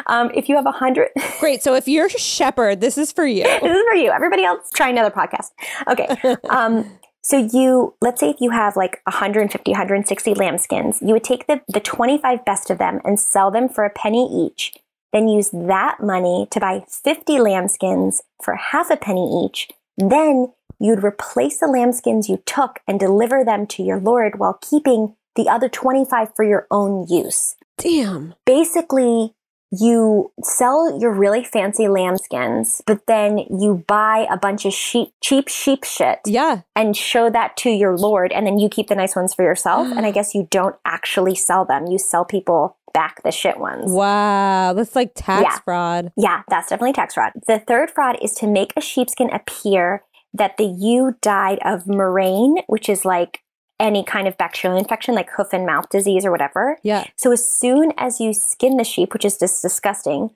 Um, 0.07 0.31
if 0.33 0.49
you 0.49 0.55
have 0.55 0.65
a 0.65 0.71
hundred, 0.71 1.09
Great. 1.39 1.61
So 1.61 1.75
if 1.75 1.87
you're 1.87 2.07
a 2.07 2.09
shepherd, 2.09 2.81
this 2.81 2.97
is 2.97 3.11
for 3.11 3.27
you. 3.27 3.43
this 3.43 3.61
is 3.77 3.83
for 3.89 3.95
you. 3.95 4.09
Everybody 4.11 4.43
else, 4.43 4.69
try 4.73 4.89
another 4.89 5.11
podcast. 5.11 5.51
Okay. 5.87 6.07
Um, 6.49 6.97
so 7.27 7.35
you, 7.51 7.93
let's 7.99 8.21
say 8.21 8.29
if 8.29 8.37
you 8.39 8.51
have 8.51 8.77
like 8.77 9.01
150, 9.03 9.69
160 9.69 10.33
lambskins, 10.35 11.01
you 11.01 11.09
would 11.09 11.25
take 11.25 11.45
the, 11.45 11.59
the 11.67 11.81
25 11.81 12.45
best 12.45 12.69
of 12.69 12.77
them 12.77 13.01
and 13.03 13.19
sell 13.19 13.51
them 13.51 13.67
for 13.67 13.83
a 13.83 13.89
penny 13.89 14.47
each. 14.47 14.73
Then 15.11 15.27
use 15.27 15.49
that 15.49 15.97
money 16.01 16.47
to 16.51 16.59
buy 16.61 16.85
50 16.87 17.33
lambskins 17.33 18.19
for 18.41 18.55
half 18.55 18.89
a 18.89 18.95
penny 18.95 19.43
each. 19.43 19.67
Then 19.97 20.53
you'd 20.79 21.03
replace 21.03 21.59
the 21.59 21.65
lambskins 21.65 22.29
you 22.29 22.41
took 22.45 22.79
and 22.87 22.97
deliver 22.97 23.43
them 23.43 23.67
to 23.67 23.83
your 23.83 23.99
Lord 23.99 24.39
while 24.39 24.57
keeping 24.61 25.17
the 25.35 25.49
other 25.49 25.67
25 25.67 26.33
for 26.33 26.45
your 26.45 26.65
own 26.71 27.07
use 27.09 27.57
Damn. 27.77 28.35
basically 28.45 29.33
you 29.71 30.31
sell 30.43 30.99
your 30.99 31.11
really 31.11 31.43
fancy 31.43 31.83
lambskins, 31.85 32.81
but 32.85 33.05
then 33.07 33.39
you 33.39 33.83
buy 33.87 34.25
a 34.29 34.37
bunch 34.37 34.65
of 34.65 34.73
sheep, 34.73 35.09
cheap 35.21 35.47
sheep 35.47 35.83
shit 35.83 36.19
Yeah. 36.25 36.61
and 36.75 36.95
show 36.95 37.29
that 37.29 37.57
to 37.57 37.69
your 37.69 37.97
lord, 37.97 38.31
and 38.31 38.47
then 38.47 38.59
you 38.59 38.69
keep 38.69 38.87
the 38.87 38.95
nice 38.95 39.15
ones 39.15 39.33
for 39.33 39.43
yourself. 39.43 39.87
and 39.87 40.05
I 40.05 40.11
guess 40.17 40.33
you 40.33 40.47
don't 40.49 40.75
actually 40.85 41.35
sell 41.35 41.65
them; 41.65 41.87
you 41.87 41.97
sell 41.97 42.23
people 42.25 42.77
back 42.93 43.21
the 43.23 43.31
shit 43.31 43.59
ones. 43.59 43.91
Wow. 43.91 44.73
That's 44.73 44.95
like 44.95 45.11
tax 45.15 45.43
Yeah. 45.43 45.59
fraud. 45.65 46.11
Yeah, 46.17 46.41
that's 46.47 46.69
definitely 46.69 46.93
tax 46.93 47.13
fraud. 47.13 47.33
The 47.45 47.59
third 47.59 47.91
fraud 47.91 48.17
is 48.21 48.33
to 48.35 48.47
make 48.47 48.73
a 48.75 48.81
sheepskin 48.81 49.29
appear 49.31 50.03
that 50.33 50.57
the 50.57 50.65
ewe 50.65 51.15
died 51.21 51.59
of 51.63 51.87
murrain, 51.87 52.57
which 52.67 52.89
is 52.89 53.05
like 53.05 53.41
any 53.79 54.03
kind 54.03 54.27
of 54.27 54.37
bacterial 54.37 54.77
infection, 54.79 55.13
like 55.15 55.29
hoof 55.31 55.53
and 55.53 55.65
mouth 55.65 55.89
disease 55.89 56.25
or 56.25 56.31
whatever. 56.31 56.77
Yeah. 56.83 57.05
So 57.15 57.31
as 57.31 57.47
soon 57.47 57.93
as 57.97 58.19
you 58.19 58.33
skin 58.33 58.77
the 58.77 58.83
sheep, 58.83 59.13
which 59.13 59.25
is 59.25 59.37
just 59.37 59.61
disgusting, 59.61 60.31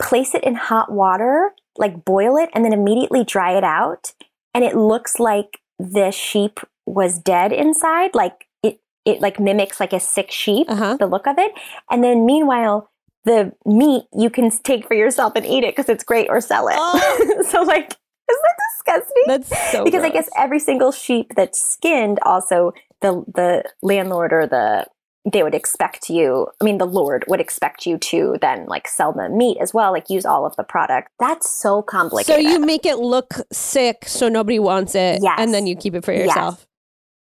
place 0.00 0.34
it 0.34 0.44
in 0.44 0.54
hot 0.54 0.92
water, 0.92 1.52
like 1.76 2.04
boil 2.04 2.36
it, 2.36 2.50
and 2.54 2.64
then 2.64 2.72
immediately 2.72 3.24
dry 3.24 3.56
it 3.56 3.64
out. 3.64 4.12
And 4.54 4.64
it 4.64 4.76
looks 4.76 5.18
like 5.18 5.60
the 5.78 6.10
sheep 6.12 6.60
was 6.86 7.18
dead 7.18 7.52
inside. 7.52 8.14
Like 8.14 8.46
it, 8.62 8.78
it 9.04 9.20
like 9.20 9.40
mimics 9.40 9.80
like 9.80 9.92
a 9.92 9.98
sick 10.00 10.30
sheep, 10.30 10.66
Uh 10.70 10.76
huh. 10.76 10.96
the 10.96 11.06
look 11.06 11.26
of 11.26 11.36
it. 11.38 11.52
And 11.90 12.04
then 12.04 12.24
meanwhile, 12.24 12.90
the 13.24 13.52
meat 13.66 14.04
you 14.16 14.30
can 14.30 14.50
take 14.50 14.86
for 14.86 14.94
yourself 14.94 15.32
and 15.34 15.46
eat 15.46 15.64
it 15.64 15.74
because 15.74 15.88
it's 15.88 16.04
great 16.04 16.28
or 16.28 16.40
sell 16.40 16.68
it. 16.68 16.76
Oh. 16.78 17.42
so 17.48 17.62
like, 17.62 17.96
isn't 18.30 18.42
that 18.42 18.56
disgusting? 18.76 19.24
That's 19.26 19.70
so. 19.72 19.84
because 19.84 20.02
I 20.04 20.10
guess 20.10 20.28
every 20.36 20.58
single 20.60 20.92
sheep 20.92 21.32
that's 21.36 21.60
skinned 21.62 22.18
also 22.22 22.72
the 23.00 23.24
the 23.34 23.64
landlord 23.82 24.32
or 24.32 24.46
the 24.46 24.86
they 25.32 25.42
would 25.42 25.54
expect 25.54 26.10
you 26.10 26.46
I 26.60 26.64
mean 26.64 26.76
the 26.78 26.84
lord 26.86 27.24
would 27.28 27.40
expect 27.40 27.86
you 27.86 27.96
to 27.96 28.36
then 28.42 28.66
like 28.66 28.86
sell 28.86 29.12
the 29.12 29.30
meat 29.30 29.56
as 29.58 29.72
well 29.72 29.90
like 29.92 30.10
use 30.10 30.26
all 30.26 30.44
of 30.44 30.54
the 30.56 30.62
product 30.64 31.08
that's 31.18 31.48
so 31.50 31.80
complicated 31.80 32.26
So 32.26 32.36
you 32.50 32.58
make 32.60 32.84
it 32.84 32.98
look 32.98 33.32
sick 33.50 34.04
so 34.06 34.28
nobody 34.28 34.58
wants 34.58 34.94
it, 34.94 35.20
Yes. 35.22 35.36
and 35.38 35.52
then 35.54 35.66
you 35.66 35.76
keep 35.76 35.94
it 35.94 36.04
for 36.04 36.12
Yes. 36.12 36.26
yourself. 36.26 36.66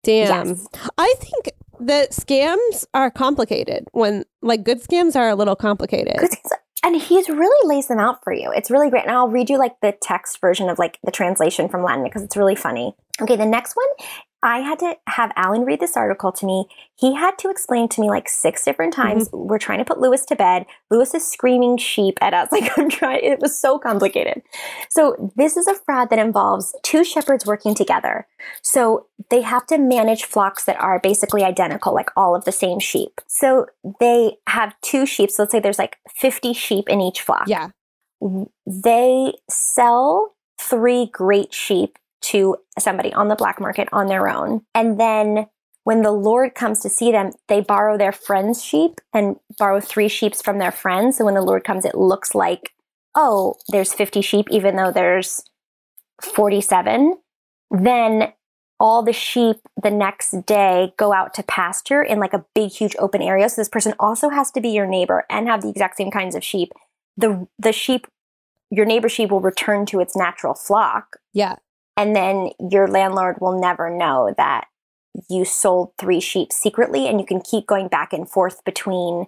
Damn. 0.03 0.47
Yes. 0.47 0.67
I 0.97 1.13
think 1.19 1.51
that 1.81 2.11
scams 2.11 2.85
are 2.93 3.11
complicated 3.11 3.85
when 3.91 4.23
like 4.41 4.63
good 4.63 4.81
scams 4.81 5.15
are 5.17 5.27
a 5.29 5.35
little 5.35 5.55
complicated. 5.57 6.15
And 6.83 7.01
he's 7.01 7.29
really 7.29 7.67
lays 7.67 7.87
them 7.87 7.99
out 7.99 8.23
for 8.23 8.33
you. 8.33 8.51
It's 8.51 8.71
really 8.71 8.89
great. 8.89 9.03
And 9.03 9.11
I'll 9.11 9.29
read 9.29 9.49
you 9.49 9.57
like 9.57 9.79
the 9.81 9.95
text 10.01 10.39
version 10.39 10.69
of 10.69 10.79
like 10.79 10.99
the 11.03 11.11
translation 11.11 11.69
from 11.69 11.83
Latin 11.83 12.03
because 12.03 12.23
it's 12.23 12.37
really 12.37 12.55
funny 12.55 12.95
okay 13.21 13.35
the 13.35 13.45
next 13.45 13.75
one 13.75 14.07
I 14.41 14.59
had 14.59 14.79
to 14.79 14.95
have 15.07 15.33
Alan 15.35 15.65
read 15.65 15.81
this 15.81 15.97
article 15.97 16.31
to 16.31 16.45
me. 16.45 16.65
He 16.95 17.13
had 17.13 17.37
to 17.39 17.49
explain 17.49 17.89
to 17.89 18.01
me 18.01 18.07
like 18.07 18.29
six 18.29 18.63
different 18.63 18.93
mm-hmm. 18.93 19.01
times. 19.01 19.29
We're 19.33 19.57
trying 19.57 19.79
to 19.79 19.85
put 19.85 19.99
Lewis 19.99 20.23
to 20.25 20.35
bed. 20.35 20.65
Lewis 20.89 21.13
is 21.13 21.29
screaming 21.29 21.77
sheep 21.77 22.17
at 22.21 22.33
us. 22.33 22.49
Like 22.59 22.77
I'm 22.77 22.89
trying, 22.89 23.23
it 23.23 23.39
was 23.39 23.57
so 23.57 23.79
complicated. 23.79 24.41
So 24.89 25.31
this 25.37 25.55
is 25.55 25.67
a 25.67 25.75
fraud 25.75 26.09
that 26.09 26.19
involves 26.19 26.75
two 26.83 27.03
shepherds 27.05 27.45
working 27.45 27.73
together. 27.73 28.27
So 28.61 29.07
they 29.29 29.41
have 29.41 29.65
to 29.67 29.77
manage 29.77 30.25
flocks 30.25 30.65
that 30.65 30.79
are 30.81 30.99
basically 30.99 31.43
identical, 31.43 31.93
like 31.93 32.09
all 32.17 32.35
of 32.35 32.43
the 32.43 32.51
same 32.51 32.79
sheep. 32.79 33.21
So 33.27 33.67
they 33.99 34.37
have 34.47 34.73
two 34.81 35.05
sheep. 35.05 35.31
So 35.31 35.43
let's 35.43 35.51
say 35.51 35.59
there's 35.59 35.79
like 35.79 35.97
50 36.15 36.53
sheep 36.53 36.89
in 36.89 37.01
each 37.01 37.21
flock 37.21 37.43
yeah. 37.47 37.69
they 38.65 39.33
sell 39.49 40.35
three 40.59 41.09
great 41.13 41.53
sheep 41.53 41.98
to 42.21 42.57
somebody 42.77 43.13
on 43.13 43.27
the 43.27 43.35
black 43.35 43.59
market 43.59 43.87
on 43.91 44.07
their 44.07 44.27
own. 44.29 44.61
And 44.75 44.99
then 44.99 45.47
when 45.83 46.01
the 46.01 46.11
Lord 46.11 46.55
comes 46.55 46.81
to 46.81 46.89
see 46.89 47.11
them, 47.11 47.31
they 47.47 47.61
borrow 47.61 47.97
their 47.97 48.11
friend's 48.11 48.63
sheep 48.63 48.99
and 49.13 49.37
borrow 49.57 49.79
three 49.79 50.07
sheep 50.07 50.35
from 50.35 50.59
their 50.59 50.71
friends. 50.71 51.17
So 51.17 51.25
when 51.25 51.33
the 51.33 51.41
Lord 51.41 51.63
comes, 51.63 51.85
it 51.85 51.95
looks 51.95 52.35
like, 52.35 52.73
oh, 53.15 53.55
there's 53.69 53.93
50 53.93 54.21
sheep, 54.21 54.47
even 54.51 54.75
though 54.75 54.91
there's 54.91 55.43
47. 56.21 57.15
Then 57.71 58.33
all 58.79 59.03
the 59.03 59.13
sheep 59.13 59.57
the 59.81 59.91
next 59.91 60.45
day 60.45 60.93
go 60.97 61.11
out 61.11 61.33
to 61.33 61.43
pasture 61.43 62.01
in 62.01 62.19
like 62.19 62.33
a 62.33 62.45
big, 62.55 62.71
huge 62.71 62.95
open 62.99 63.21
area. 63.21 63.49
So 63.49 63.61
this 63.61 63.69
person 63.69 63.93
also 63.99 64.29
has 64.29 64.51
to 64.51 64.61
be 64.61 64.69
your 64.69 64.87
neighbor 64.87 65.25
and 65.29 65.47
have 65.47 65.61
the 65.61 65.69
exact 65.69 65.97
same 65.97 66.11
kinds 66.11 66.35
of 66.35 66.43
sheep. 66.43 66.71
The 67.17 67.47
the 67.57 67.73
sheep, 67.73 68.07
your 68.69 68.85
neighbor 68.85 69.09
sheep 69.09 69.31
will 69.31 69.41
return 69.41 69.85
to 69.87 69.99
its 69.99 70.15
natural 70.15 70.53
flock, 70.53 71.17
Yeah. 71.33 71.55
And 71.99 72.15
then 72.15 72.51
your 72.71 72.87
landlord 72.87 73.35
will 73.41 73.59
never 73.59 73.89
know 73.89 74.33
that 74.37 74.67
you 75.29 75.43
sold 75.43 75.91
three 75.97 76.21
sheep 76.21 76.53
secretly, 76.53 77.07
and 77.07 77.19
you 77.19 77.25
can 77.25 77.41
keep 77.41 77.67
going 77.67 77.89
back 77.89 78.13
and 78.13 78.29
forth 78.29 78.63
between 78.63 79.25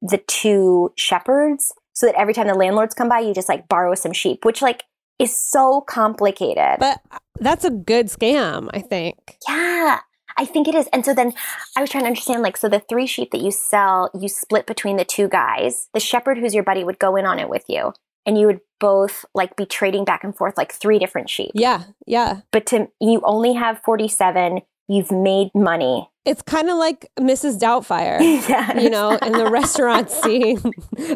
the 0.00 0.16
two 0.26 0.92
shepherds, 0.96 1.74
so 1.92 2.06
that 2.06 2.14
every 2.14 2.32
time 2.32 2.46
the 2.46 2.54
landlords 2.54 2.94
come 2.94 3.10
by, 3.10 3.20
you 3.20 3.34
just 3.34 3.50
like 3.50 3.68
borrow 3.68 3.94
some 3.94 4.14
sheep, 4.14 4.46
which 4.46 4.62
like 4.62 4.84
is 5.18 5.36
so 5.36 5.82
complicated. 5.82 6.76
But 6.78 7.00
uh, 7.10 7.18
that's 7.38 7.64
a 7.64 7.70
good 7.70 8.06
scam, 8.06 8.70
I 8.72 8.80
think. 8.80 9.36
Yeah, 9.46 10.00
I 10.38 10.44
think 10.46 10.66
it 10.66 10.74
is. 10.74 10.88
And 10.92 11.04
so 11.04 11.14
then 11.14 11.34
I 11.76 11.82
was 11.82 11.90
trying 11.90 12.04
to 12.04 12.08
understand 12.08 12.42
like, 12.42 12.56
so 12.56 12.68
the 12.68 12.80
three 12.80 13.06
sheep 13.06 13.30
that 13.32 13.42
you 13.42 13.50
sell, 13.50 14.10
you 14.18 14.28
split 14.28 14.66
between 14.66 14.96
the 14.96 15.04
two 15.04 15.28
guys. 15.28 15.88
The 15.92 16.00
shepherd 16.00 16.38
who's 16.38 16.54
your 16.54 16.64
buddy 16.64 16.82
would 16.82 16.98
go 16.98 17.14
in 17.16 17.26
on 17.26 17.38
it 17.38 17.50
with 17.50 17.64
you, 17.68 17.92
and 18.26 18.38
you 18.38 18.46
would 18.46 18.60
both 18.80 19.24
like 19.34 19.56
be 19.56 19.66
trading 19.66 20.04
back 20.04 20.24
and 20.24 20.36
forth 20.36 20.56
like 20.56 20.72
three 20.72 20.98
different 20.98 21.30
sheep. 21.30 21.50
Yeah. 21.54 21.84
Yeah. 22.06 22.40
But 22.50 22.66
to 22.66 22.88
you 23.00 23.22
only 23.24 23.54
have 23.54 23.80
47, 23.84 24.60
you've 24.88 25.10
made 25.10 25.50
money. 25.54 26.10
It's 26.24 26.40
kind 26.40 26.70
of 26.70 26.78
like 26.78 27.10
Mrs. 27.18 27.58
Doubtfire. 27.58 28.18
yeah. 28.48 28.78
you 28.78 28.88
know, 28.88 29.18
in 29.18 29.32
the 29.32 29.50
restaurant 29.50 30.10
scene. 30.22 30.58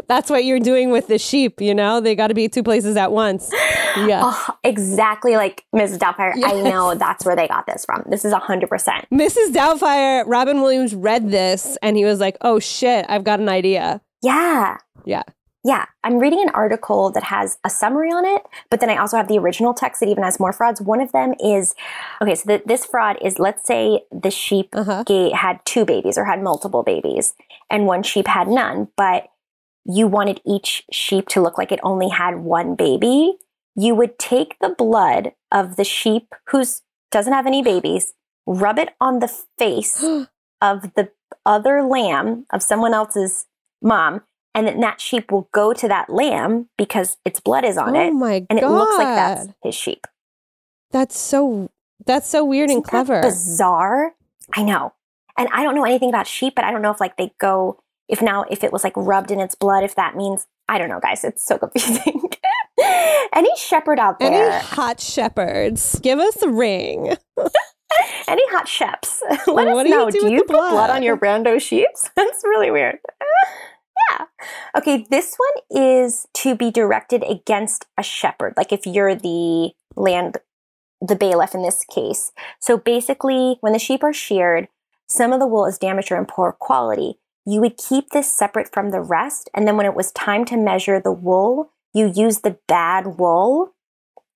That's 0.06 0.30
what 0.30 0.44
you're 0.44 0.60
doing 0.60 0.90
with 0.90 1.08
the 1.08 1.18
sheep, 1.18 1.60
you 1.60 1.74
know? 1.74 2.00
They 2.00 2.14
got 2.14 2.28
to 2.28 2.34
be 2.34 2.48
two 2.48 2.62
places 2.62 2.96
at 2.96 3.12
once. 3.12 3.52
Yeah. 4.06 4.20
Oh, 4.22 4.54
exactly 4.62 5.34
like 5.34 5.64
Mrs. 5.74 5.98
Doubtfire. 5.98 6.32
I 6.44 6.60
know 6.60 6.94
that's 6.94 7.24
where 7.24 7.34
they 7.34 7.48
got 7.48 7.66
this 7.66 7.84
from. 7.84 8.04
This 8.08 8.24
is 8.24 8.32
100%. 8.32 8.68
Mrs. 8.68 9.52
Doubtfire, 9.52 10.22
Robin 10.24 10.60
Williams 10.62 10.94
read 10.94 11.32
this 11.32 11.76
and 11.82 11.96
he 11.96 12.04
was 12.04 12.20
like, 12.20 12.36
oh 12.42 12.60
shit, 12.60 13.06
I've 13.08 13.24
got 13.24 13.40
an 13.40 13.48
idea. 13.48 14.00
Yeah. 14.22 14.76
Yeah. 15.04 15.24
Yeah, 15.68 15.84
I'm 16.02 16.18
reading 16.18 16.40
an 16.40 16.48
article 16.54 17.10
that 17.10 17.24
has 17.24 17.58
a 17.62 17.68
summary 17.68 18.08
on 18.08 18.24
it, 18.24 18.42
but 18.70 18.80
then 18.80 18.88
I 18.88 18.96
also 18.96 19.18
have 19.18 19.28
the 19.28 19.38
original 19.38 19.74
text 19.74 20.00
that 20.00 20.08
even 20.08 20.24
has 20.24 20.40
more 20.40 20.54
frauds. 20.58 20.80
One 20.80 21.02
of 21.06 21.12
them 21.12 21.34
is 21.44 21.74
okay, 22.22 22.34
so 22.34 22.44
the, 22.46 22.62
this 22.64 22.86
fraud 22.86 23.16
is 23.20 23.38
let's 23.38 23.66
say 23.66 23.82
the 24.10 24.30
sheep 24.30 24.68
Uh 24.72 24.84
huh. 24.84 25.02
ga- 25.06 25.32
had 25.32 25.60
two 25.66 25.84
babies 25.84 26.16
or 26.16 26.24
had 26.24 26.42
multiple 26.42 26.82
babies, 26.82 27.34
and 27.68 27.86
one 27.86 28.02
sheep 28.02 28.26
had 28.28 28.48
none, 28.48 28.88
but 28.96 29.28
you 29.84 30.06
wanted 30.06 30.40
each 30.46 30.84
sheep 30.90 31.28
to 31.28 31.40
look 31.42 31.58
like 31.58 31.70
it 31.72 31.80
only 31.82 32.08
had 32.08 32.38
one 32.38 32.74
baby. 32.74 33.36
You 33.76 33.94
would 33.94 34.18
take 34.18 34.56
the 34.60 34.70
blood 34.70 35.32
of 35.52 35.76
the 35.76 35.84
sheep 35.84 36.34
who's 36.48 36.80
doesn't 37.10 37.32
have 37.32 37.46
any 37.46 37.62
babies, 37.62 38.14
rub 38.46 38.78
it 38.78 38.90
on 39.02 39.18
the 39.18 39.28
face 39.58 40.02
of 40.62 40.94
the 40.94 41.10
other 41.44 41.82
lamb 41.82 42.46
of 42.54 42.62
someone 42.62 42.94
else's 42.94 43.46
mom, 43.82 44.22
and 44.54 44.66
then 44.66 44.80
that 44.80 45.00
sheep 45.00 45.30
will 45.30 45.48
go 45.52 45.72
to 45.72 45.88
that 45.88 46.10
lamb 46.10 46.68
because 46.76 47.16
its 47.24 47.40
blood 47.40 47.64
is 47.64 47.76
on 47.78 47.96
oh 47.96 48.00
it, 48.08 48.10
my 48.12 48.46
and 48.50 48.60
god. 48.60 48.62
it 48.62 48.68
looks 48.68 48.98
like 48.98 49.06
that's 49.06 49.48
his 49.62 49.74
sheep. 49.74 50.06
That's 50.90 51.18
so 51.18 51.70
that's 52.06 52.28
so 52.28 52.44
weird 52.44 52.70
and 52.70 52.78
Isn't 52.78 52.84
that 52.84 52.90
clever. 53.06 53.20
bizarre. 53.22 54.12
I 54.54 54.62
know. 54.62 54.92
And 55.36 55.48
I 55.52 55.62
don't 55.62 55.74
know 55.74 55.84
anything 55.84 56.08
about 56.08 56.26
sheep, 56.26 56.54
but 56.56 56.64
I 56.64 56.70
don't 56.70 56.82
know 56.82 56.90
if 56.90 57.00
like 57.00 57.16
they 57.16 57.32
go 57.38 57.82
if 58.08 58.22
now 58.22 58.44
if 58.50 58.64
it 58.64 58.72
was 58.72 58.82
like 58.84 58.96
rubbed 58.96 59.30
in 59.30 59.38
its 59.40 59.54
blood, 59.54 59.84
if 59.84 59.94
that 59.96 60.16
means 60.16 60.46
I 60.68 60.78
don't 60.78 60.88
know, 60.88 61.00
guys. 61.00 61.24
It's 61.24 61.44
so 61.46 61.58
confusing. 61.58 62.22
Any 63.34 63.50
shepherd 63.56 63.98
out 63.98 64.18
there? 64.18 64.32
Any 64.32 64.64
hot 64.64 65.00
shepherds, 65.00 65.98
give 66.00 66.18
us 66.18 66.40
a 66.42 66.48
ring. 66.48 67.16
any 68.28 68.42
hot 68.50 68.66
sheps, 68.66 69.20
let 69.46 69.66
What 69.74 69.86
us 69.86 70.12
do 70.12 70.18
you 70.18 70.24
do 70.26 70.30
you 70.32 70.38
the 70.38 70.44
put 70.44 70.52
blood 70.56 70.70
blood? 70.70 70.90
on 70.90 71.02
your 71.02 71.16
Brando 71.16 71.60
sheeps? 71.60 72.10
That's 72.16 72.42
really 72.44 72.70
weird. 72.70 72.98
Yeah. 74.10 74.24
Okay, 74.76 75.06
this 75.10 75.36
one 75.36 75.96
is 76.02 76.26
to 76.34 76.54
be 76.54 76.70
directed 76.70 77.24
against 77.24 77.86
a 77.96 78.02
shepherd. 78.02 78.54
Like 78.56 78.72
if 78.72 78.86
you're 78.86 79.14
the 79.14 79.72
land, 79.96 80.38
the 81.00 81.16
bailiff 81.16 81.54
in 81.54 81.62
this 81.62 81.84
case. 81.84 82.32
So 82.60 82.76
basically, 82.76 83.56
when 83.60 83.72
the 83.72 83.78
sheep 83.78 84.02
are 84.02 84.12
sheared, 84.12 84.68
some 85.08 85.32
of 85.32 85.40
the 85.40 85.46
wool 85.46 85.66
is 85.66 85.78
damaged 85.78 86.12
or 86.12 86.18
in 86.18 86.26
poor 86.26 86.52
quality. 86.52 87.18
You 87.46 87.60
would 87.62 87.78
keep 87.78 88.10
this 88.10 88.30
separate 88.30 88.70
from 88.72 88.90
the 88.90 89.00
rest, 89.00 89.48
and 89.54 89.66
then 89.66 89.76
when 89.76 89.86
it 89.86 89.94
was 89.94 90.12
time 90.12 90.44
to 90.46 90.56
measure 90.56 91.00
the 91.00 91.12
wool, 91.12 91.72
you 91.94 92.12
use 92.14 92.40
the 92.40 92.58
bad 92.68 93.18
wool 93.18 93.72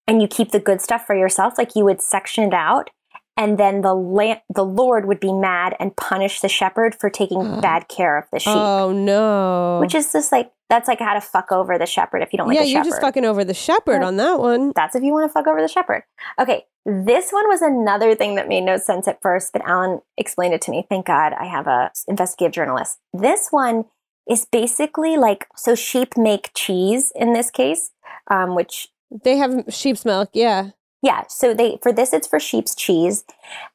and 0.06 0.22
you 0.22 0.28
keep 0.28 0.50
the 0.50 0.60
good 0.60 0.80
stuff 0.80 1.06
for 1.06 1.14
yourself. 1.14 1.58
Like 1.58 1.76
you 1.76 1.84
would 1.84 2.00
section 2.00 2.44
it 2.44 2.54
out, 2.54 2.90
and 3.36 3.58
then 3.58 3.80
the 3.82 3.94
la- 3.94 4.40
the 4.54 4.64
Lord 4.64 5.06
would 5.06 5.20
be 5.20 5.32
mad 5.32 5.74
and 5.80 5.96
punish 5.96 6.40
the 6.40 6.48
shepherd 6.48 6.94
for 6.94 7.10
taking 7.10 7.60
bad 7.60 7.88
care 7.88 8.18
of 8.18 8.24
the 8.32 8.38
sheep. 8.38 8.54
Oh 8.54 8.92
no. 8.92 9.78
Which 9.80 9.94
is 9.94 10.12
just 10.12 10.32
like 10.32 10.52
that's 10.68 10.88
like 10.88 11.00
how 11.00 11.14
to 11.14 11.20
fuck 11.20 11.52
over 11.52 11.78
the 11.78 11.86
shepherd 11.86 12.22
if 12.22 12.32
you 12.32 12.38
don't 12.38 12.48
like 12.48 12.56
yeah, 12.56 12.64
you're 12.64 12.84
just 12.84 13.00
fucking 13.00 13.24
over 13.24 13.44
the 13.44 13.54
shepherd 13.54 14.02
on 14.02 14.16
that 14.16 14.38
one. 14.38 14.72
That's 14.74 14.94
if 14.94 15.02
you 15.02 15.12
want 15.12 15.28
to 15.28 15.32
fuck 15.32 15.46
over 15.46 15.60
the 15.60 15.68
shepherd. 15.68 16.04
Okay, 16.38 16.64
this 16.86 17.30
one 17.30 17.46
was 17.48 17.62
another 17.62 18.14
thing 18.14 18.34
that 18.36 18.48
made 18.48 18.62
no 18.62 18.76
sense 18.76 19.06
at 19.06 19.20
first, 19.22 19.52
but 19.52 19.62
Alan 19.66 20.00
explained 20.16 20.54
it 20.54 20.62
to 20.62 20.70
me. 20.70 20.86
Thank 20.88 21.06
God 21.06 21.32
I 21.32 21.44
have 21.46 21.66
a 21.66 21.90
investigative 22.08 22.52
journalist. 22.52 22.98
This 23.12 23.48
one 23.50 23.84
is 24.28 24.46
basically 24.50 25.16
like 25.16 25.46
so 25.56 25.74
sheep 25.74 26.16
make 26.16 26.50
cheese 26.54 27.12
in 27.14 27.32
this 27.32 27.50
case, 27.50 27.90
um, 28.28 28.54
which 28.54 28.88
They 29.24 29.36
have 29.36 29.64
sheep's 29.68 30.04
milk, 30.04 30.30
yeah. 30.32 30.70
Yeah. 31.02 31.24
So 31.28 31.54
they 31.54 31.78
for 31.82 31.92
this 31.92 32.12
it's 32.12 32.26
for 32.26 32.40
sheep's 32.40 32.74
cheese, 32.74 33.24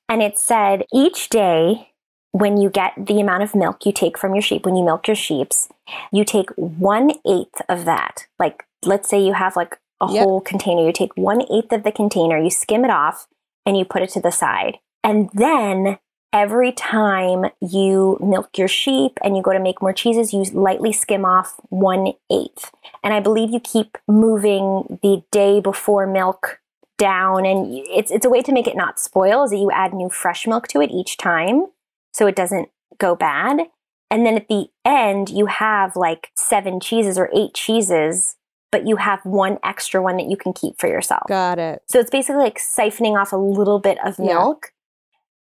and 0.09 0.21
it 0.21 0.37
said 0.39 0.83
each 0.93 1.29
day 1.29 1.91
when 2.31 2.57
you 2.57 2.69
get 2.69 2.93
the 2.97 3.19
amount 3.19 3.43
of 3.43 3.55
milk 3.55 3.85
you 3.85 3.91
take 3.91 4.17
from 4.17 4.35
your 4.35 4.41
sheep 4.41 4.65
when 4.65 4.75
you 4.75 4.83
milk 4.83 5.07
your 5.07 5.15
sheeps, 5.15 5.69
you 6.11 6.23
take 6.23 6.49
one 6.55 7.11
eighth 7.25 7.61
of 7.69 7.85
that. 7.85 8.27
Like 8.39 8.65
let's 8.83 9.09
say 9.09 9.19
you 9.19 9.33
have 9.33 9.55
like 9.55 9.77
a 10.01 10.07
Yep. 10.11 10.23
whole 10.23 10.41
container, 10.41 10.85
you 10.85 10.93
take 10.93 11.15
one 11.17 11.41
eighth 11.51 11.71
of 11.71 11.83
the 11.83 11.91
container, 11.91 12.37
you 12.37 12.51
skim 12.51 12.85
it 12.85 12.91
off, 12.91 13.27
and 13.65 13.75
you 13.77 13.83
put 13.85 14.03
it 14.03 14.09
to 14.11 14.21
the 14.21 14.31
side, 14.31 14.77
and 15.03 15.29
then. 15.33 15.99
Every 16.33 16.73
time 16.73 17.45
you 17.61 18.19
milk 18.21 18.57
your 18.57 18.67
sheep 18.67 19.17
and 19.23 19.37
you 19.37 19.41
go 19.41 19.53
to 19.53 19.59
make 19.59 19.81
more 19.81 19.93
cheeses, 19.93 20.33
you 20.33 20.43
lightly 20.51 20.91
skim 20.91 21.23
off 21.23 21.55
one 21.69 22.11
eighth. 22.29 22.69
And 23.01 23.13
I 23.13 23.21
believe 23.21 23.51
you 23.51 23.61
keep 23.61 23.97
moving 24.09 24.99
the 25.01 25.23
day 25.31 25.61
before 25.61 26.05
milk 26.05 26.59
down 26.97 27.45
and 27.45 27.67
it's 27.71 28.11
it's 28.11 28.25
a 28.25 28.29
way 28.29 28.41
to 28.41 28.51
make 28.51 28.67
it 28.67 28.75
not 28.75 28.99
spoil 28.99 29.43
is 29.43 29.51
that 29.51 29.57
you 29.57 29.69
add 29.71 29.93
new 29.93 30.09
fresh 30.09 30.47
milk 30.47 30.67
to 30.67 30.81
it 30.81 30.89
each 30.91 31.15
time 31.17 31.65
so 32.13 32.25
it 32.27 32.35
doesn't 32.35 32.69
go 32.97 33.15
bad 33.15 33.61
and 34.09 34.25
then 34.25 34.35
at 34.35 34.47
the 34.47 34.67
end 34.85 35.29
you 35.29 35.45
have 35.45 35.95
like 35.95 36.29
seven 36.35 36.79
cheeses 36.79 37.17
or 37.19 37.29
eight 37.35 37.53
cheeses 37.53 38.35
but 38.71 38.87
you 38.87 38.95
have 38.97 39.23
one 39.25 39.59
extra 39.63 40.01
one 40.01 40.17
that 40.17 40.27
you 40.29 40.35
can 40.35 40.53
keep 40.53 40.79
for 40.79 40.87
yourself 40.87 41.23
Got 41.27 41.59
it. 41.59 41.83
so 41.87 41.99
it's 41.99 42.09
basically 42.09 42.41
like 42.41 42.57
siphoning 42.57 43.19
off 43.19 43.31
a 43.31 43.37
little 43.37 43.79
bit 43.79 43.97
of 44.03 44.15
Yeah. 44.17 44.25
milk 44.33 44.71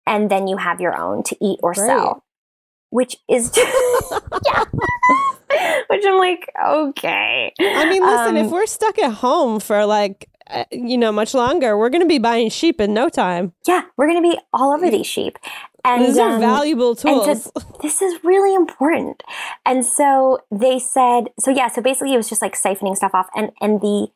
and 0.07 0.29
then 0.31 0.49
you 0.49 0.57
have 0.57 0.81
your 0.81 0.97
own 0.97 1.23
to 1.25 1.37
eat 1.41 1.61
or 1.63 1.75
Great. 1.75 1.87
sell 1.87 2.25
which 2.91 3.17
is 3.29 3.53
yeah 4.47 4.65
which 5.89 6.05
i'm 6.05 6.19
like 6.19 6.51
okay 6.67 7.53
I 7.61 7.89
mean, 7.89 8.03
listen, 8.05 8.37
if 8.37 8.47
Um, 8.47 8.51
we're 8.51 8.67
stuck 8.67 8.99
at 8.99 9.13
home 9.15 9.61
for 9.61 9.87
like, 9.87 10.29
uh, 10.51 10.65
you 10.71 10.97
know, 10.99 11.11
much 11.13 11.35
longer, 11.35 11.77
we're 11.77 11.89
going 11.91 12.03
to 12.03 12.09
be 12.09 12.19
buying 12.19 12.49
sheep 12.51 12.81
in 12.81 12.95
no 12.95 13.09
time. 13.09 13.53
yeah 13.67 13.83
we're 13.97 14.07
gonna 14.07 14.23
be 14.23 14.39
all 14.53 14.73
over 14.73 14.91
these 14.91 15.07
sheep 15.07 15.39
and 15.85 16.05
These 16.05 16.19
are 16.19 16.31
um, 16.35 16.41
valuable 16.41 16.97
tools. 16.97 17.45
to- 17.45 17.65
this 17.83 18.03
is 18.03 18.25
really 18.25 18.55
important. 18.55 19.23
And 19.65 19.87
so 19.87 20.41
they 20.51 20.79
said, 20.81 21.29
so 21.39 21.51
yeah, 21.53 21.69
so 21.69 21.81
basically 21.81 22.13
it 22.13 22.17
was 22.17 22.29
just 22.29 22.43
like 22.43 22.55
siphoning 22.61 22.97
stuff 22.97 23.13
off 23.15 23.29
and, 23.37 23.53
and 23.61 23.81
the, 23.81 24.09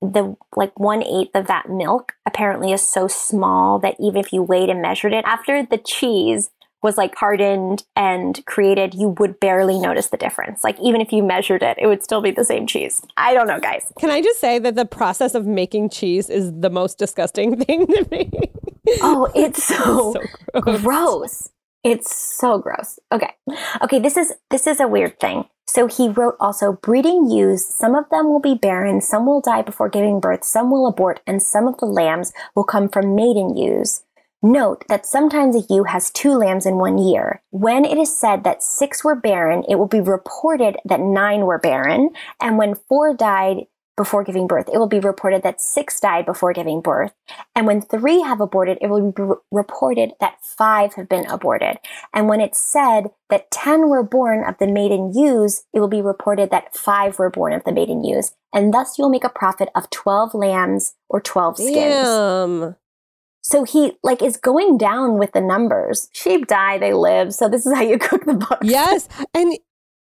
the 0.00 0.34
like 0.56 0.78
one 0.80 1.02
eighth 1.02 1.34
of 1.34 1.46
that 1.46 1.68
milk 1.68 2.12
apparently 2.26 2.72
is 2.72 2.80
so 2.80 3.06
small 3.06 3.78
that 3.80 3.96
even 4.00 4.18
if 4.18 4.32
you 4.32 4.42
weighed 4.42 4.70
and 4.70 4.80
measured 4.80 5.12
it 5.12 5.24
after 5.26 5.62
the 5.62 5.76
cheese 5.76 6.50
was 6.82 6.96
like 6.96 7.14
hardened 7.14 7.84
and 7.96 8.44
created, 8.46 8.94
you 8.94 9.10
would 9.18 9.38
barely 9.40 9.78
notice 9.78 10.08
the 10.08 10.16
difference. 10.16 10.64
Like 10.64 10.78
even 10.80 11.00
if 11.00 11.12
you 11.12 11.22
measured 11.22 11.62
it, 11.62 11.76
it 11.80 11.86
would 11.86 12.02
still 12.02 12.22
be 12.22 12.30
the 12.30 12.44
same 12.44 12.66
cheese. 12.66 13.02
I 13.16 13.34
don't 13.34 13.46
know, 13.46 13.60
guys. 13.60 13.92
Can 13.98 14.10
I 14.10 14.22
just 14.22 14.40
say 14.40 14.58
that 14.58 14.74
the 14.74 14.86
process 14.86 15.34
of 15.34 15.46
making 15.46 15.90
cheese 15.90 16.30
is 16.30 16.52
the 16.60 16.70
most 16.70 16.98
disgusting 16.98 17.56
thing 17.64 17.86
to 17.86 18.08
me? 18.10 18.30
Oh, 19.00 19.30
it's 19.34 19.64
so, 19.64 20.14
so 20.54 20.60
gross. 20.60 20.80
gross. 20.82 21.48
It's 21.82 22.14
so 22.14 22.58
gross. 22.58 22.98
Okay. 23.10 23.30
Okay, 23.82 23.98
this 23.98 24.16
is 24.18 24.34
this 24.50 24.66
is 24.66 24.80
a 24.80 24.88
weird 24.88 25.18
thing. 25.18 25.46
So 25.66 25.86
he 25.86 26.08
wrote 26.08 26.34
also 26.40 26.72
breeding 26.72 27.30
ewes, 27.30 27.64
some 27.64 27.94
of 27.94 28.10
them 28.10 28.28
will 28.28 28.40
be 28.40 28.56
barren, 28.56 29.00
some 29.00 29.24
will 29.24 29.40
die 29.40 29.62
before 29.62 29.88
giving 29.88 30.18
birth, 30.18 30.42
some 30.42 30.68
will 30.68 30.84
abort, 30.84 31.20
and 31.28 31.40
some 31.40 31.68
of 31.68 31.78
the 31.78 31.86
lambs 31.86 32.32
will 32.56 32.64
come 32.64 32.88
from 32.88 33.14
maiden 33.14 33.56
ewes. 33.56 34.02
Note 34.42 34.84
that 34.88 35.04
sometimes 35.04 35.54
a 35.54 35.66
ewe 35.68 35.84
has 35.84 36.10
two 36.10 36.32
lambs 36.32 36.64
in 36.64 36.76
one 36.76 36.96
year. 36.96 37.42
When 37.50 37.84
it 37.84 37.98
is 37.98 38.16
said 38.16 38.42
that 38.44 38.62
six 38.62 39.04
were 39.04 39.14
barren, 39.14 39.64
it 39.68 39.76
will 39.76 39.86
be 39.86 40.00
reported 40.00 40.76
that 40.84 41.00
nine 41.00 41.42
were 41.42 41.58
barren, 41.58 42.10
and 42.40 42.56
when 42.56 42.74
four 42.88 43.14
died 43.14 43.66
before 44.00 44.24
giving 44.24 44.46
birth, 44.46 44.66
it 44.72 44.78
will 44.78 44.88
be 44.88 44.98
reported 44.98 45.42
that 45.42 45.60
six 45.60 46.00
died 46.00 46.24
before 46.24 46.54
giving 46.54 46.80
birth. 46.80 47.12
And 47.54 47.66
when 47.66 47.82
three 47.82 48.22
have 48.22 48.40
aborted, 48.40 48.78
it 48.80 48.86
will 48.86 49.12
be 49.12 49.22
re- 49.22 49.36
reported 49.50 50.12
that 50.20 50.38
five 50.42 50.94
have 50.94 51.06
been 51.06 51.26
aborted. 51.26 51.76
And 52.14 52.26
when 52.26 52.40
it's 52.40 52.58
said 52.58 53.10
that 53.28 53.50
10 53.50 53.90
were 53.90 54.02
born 54.02 54.42
of 54.42 54.56
the 54.56 54.66
maiden 54.66 55.12
ewes, 55.14 55.64
it 55.74 55.80
will 55.80 55.88
be 55.88 56.00
reported 56.00 56.50
that 56.50 56.74
five 56.74 57.18
were 57.18 57.28
born 57.28 57.52
of 57.52 57.64
the 57.64 57.72
maiden 57.72 58.02
ewes. 58.02 58.32
And 58.54 58.72
thus 58.72 58.98
you'll 58.98 59.10
make 59.10 59.24
a 59.24 59.28
profit 59.28 59.68
of 59.74 59.90
12 59.90 60.32
lambs 60.32 60.94
or 61.10 61.20
12 61.20 61.58
skins. 61.58 61.74
Damn. 61.74 62.76
So 63.50 63.64
he 63.64 63.92
like 64.04 64.22
is 64.22 64.36
going 64.36 64.78
down 64.78 65.18
with 65.18 65.32
the 65.32 65.40
numbers. 65.40 66.08
Sheep 66.12 66.46
die, 66.46 66.78
they 66.78 66.92
live. 66.92 67.34
So 67.34 67.48
this 67.48 67.66
is 67.66 67.74
how 67.74 67.82
you 67.82 67.98
cook 68.08 68.24
the 68.24 68.34
book. 68.34 68.60
Yes. 68.62 69.08
And 69.34 69.58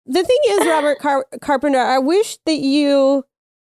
the 0.05 0.23
thing 0.23 0.37
is, 0.49 0.67
Robert 0.67 0.99
Car- 0.99 1.25
Carpenter, 1.41 1.79
I 1.79 1.97
wish 1.97 2.37
that 2.45 2.59
you 2.59 3.23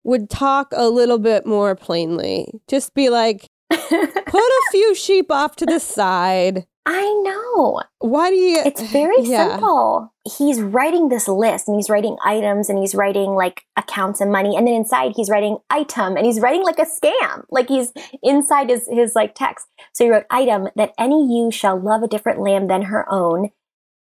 would 0.03 0.29
talk 0.29 0.73
a 0.75 0.89
little 0.89 1.19
bit 1.19 1.45
more 1.45 1.75
plainly. 1.75 2.49
Just 2.67 2.93
be 2.93 3.09
like, 3.09 3.47
put 3.69 3.79
a 3.93 4.61
few 4.71 4.93
sheep 4.93 5.31
off 5.31 5.55
to 5.57 5.65
the 5.65 5.79
side. 5.79 6.65
I 6.85 7.13
know. 7.23 7.81
Why 7.99 8.29
do 8.31 8.35
you? 8.35 8.61
It's 8.65 8.81
very 8.81 9.15
Yeah. 9.21 9.51
simple. 9.51 10.13
He's 10.37 10.59
writing 10.61 11.09
this 11.09 11.27
list 11.27 11.67
and 11.67 11.75
he's 11.75 11.89
writing 11.89 12.17
items 12.25 12.69
and 12.69 12.79
he's 12.79 12.95
writing 12.95 13.31
like 13.31 13.63
accounts 13.77 14.19
and 14.21 14.31
money. 14.31 14.55
And 14.57 14.65
then 14.65 14.73
inside 14.73 15.13
he's 15.15 15.29
writing 15.29 15.57
item 15.69 16.17
and 16.17 16.25
he's 16.25 16.39
writing 16.39 16.63
like 16.63 16.79
a 16.79 16.85
scam. 16.85 17.43
Like 17.51 17.67
he's 17.67 17.91
inside 18.23 18.69
his, 18.69 18.87
his 18.91 19.15
like 19.15 19.35
text. 19.35 19.67
So 19.93 20.05
he 20.05 20.09
wrote 20.11 20.25
item 20.31 20.69
that 20.75 20.93
any 20.97 21.23
ewe 21.27 21.51
shall 21.51 21.79
love 21.79 22.01
a 22.03 22.07
different 22.07 22.39
lamb 22.41 22.67
than 22.67 22.83
her 22.83 23.05
own. 23.11 23.49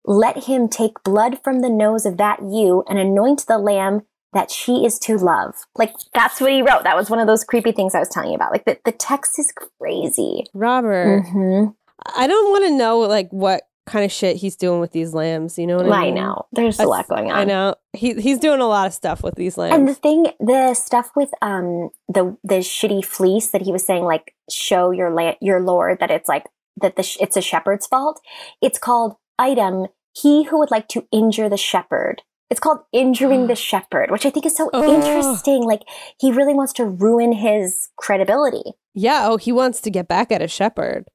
Let 0.05 0.45
him 0.45 0.69
take 0.69 1.03
blood 1.03 1.39
from 1.43 1.59
the 1.59 1.69
nose 1.69 2.05
of 2.05 2.17
that 2.17 2.39
ewe 2.41 2.83
and 2.87 2.97
anoint 2.97 3.45
the 3.47 3.57
lamb 3.57 4.03
that 4.31 4.51
she 4.51 4.85
is 4.85 4.99
to 4.99 5.17
love. 5.17 5.55
Like 5.75 5.93
that's 6.13 6.39
what 6.39 6.51
he 6.51 6.61
wrote. 6.61 6.83
That 6.83 6.95
was 6.95 7.09
one 7.09 7.19
of 7.19 7.27
those 7.27 7.43
creepy 7.43 7.71
things 7.71 7.95
I 7.95 7.99
was 7.99 8.09
telling 8.09 8.29
you 8.29 8.35
about. 8.35 8.51
Like 8.51 8.63
the, 8.65 8.77
the 8.85 8.91
text 8.91 9.39
is 9.39 9.51
crazy. 9.79 10.45
Robert, 10.53 11.23
Mhm. 11.25 11.75
I 12.15 12.27
don't 12.27 12.51
want 12.51 12.65
to 12.65 12.71
know 12.71 12.99
like 12.99 13.29
what 13.31 13.63
kind 13.85 14.05
of 14.05 14.11
shit 14.11 14.35
he's 14.37 14.55
doing 14.55 14.79
with 14.79 14.91
these 14.91 15.13
lambs. 15.15 15.57
You 15.57 15.65
know 15.65 15.77
what 15.77 15.91
I 15.91 16.05
mean? 16.05 16.17
I 16.17 16.21
know. 16.21 16.45
There's 16.51 16.79
a 16.79 16.85
lot 16.85 17.07
going 17.07 17.31
on. 17.31 17.37
I 17.37 17.43
know. 17.43 17.75
He 17.93 18.13
he's 18.15 18.37
doing 18.39 18.59
a 18.61 18.67
lot 18.67 18.85
of 18.87 18.93
stuff 18.93 19.23
with 19.23 19.35
these 19.35 19.57
lambs. 19.57 19.75
And 19.75 19.87
the 19.87 19.95
thing, 19.95 20.27
the 20.39 20.73
stuff 20.75 21.09
with 21.15 21.31
um 21.41 21.89
the 22.07 22.37
the 22.43 22.59
shitty 22.59 23.03
fleece 23.03 23.47
that 23.49 23.61
he 23.63 23.71
was 23.71 23.85
saying, 23.85 24.03
like 24.03 24.35
show 24.49 24.91
your 24.91 25.09
la- 25.11 25.35
your 25.41 25.59
lord 25.61 25.99
that 25.99 26.11
it's 26.11 26.29
like 26.29 26.45
that 26.81 26.95
the 26.95 27.03
sh- 27.03 27.17
it's 27.19 27.35
a 27.37 27.41
shepherd's 27.41 27.87
fault. 27.87 28.21
It's 28.61 28.77
called 28.79 29.15
item. 29.39 29.87
He 30.15 30.43
who 30.43 30.59
would 30.59 30.71
like 30.71 30.87
to 30.89 31.07
injure 31.11 31.49
the 31.49 31.57
shepherd. 31.57 32.21
It's 32.51 32.59
called 32.59 32.79
injuring 32.93 33.47
the 33.47 33.55
shepherd, 33.69 34.11
which 34.11 34.25
I 34.25 34.29
think 34.29 34.45
is 34.45 34.55
so 34.55 34.69
Oh. 34.73 34.83
interesting. 34.95 35.63
Like 35.63 35.81
he 36.19 36.31
really 36.31 36.53
wants 36.53 36.73
to 36.73 36.85
ruin 36.85 37.31
his 37.33 37.89
credibility. 37.97 38.73
yeah. 38.93 39.25
Oh, 39.27 39.37
he 39.37 39.51
wants 39.51 39.81
to 39.81 39.89
get 39.89 40.07
back 40.07 40.31
at 40.31 40.41
a 40.41 40.47
shepherd. 40.47 41.07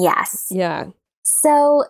Yes. 0.00 0.48
Yeah. 0.50 0.86
So 1.22 1.84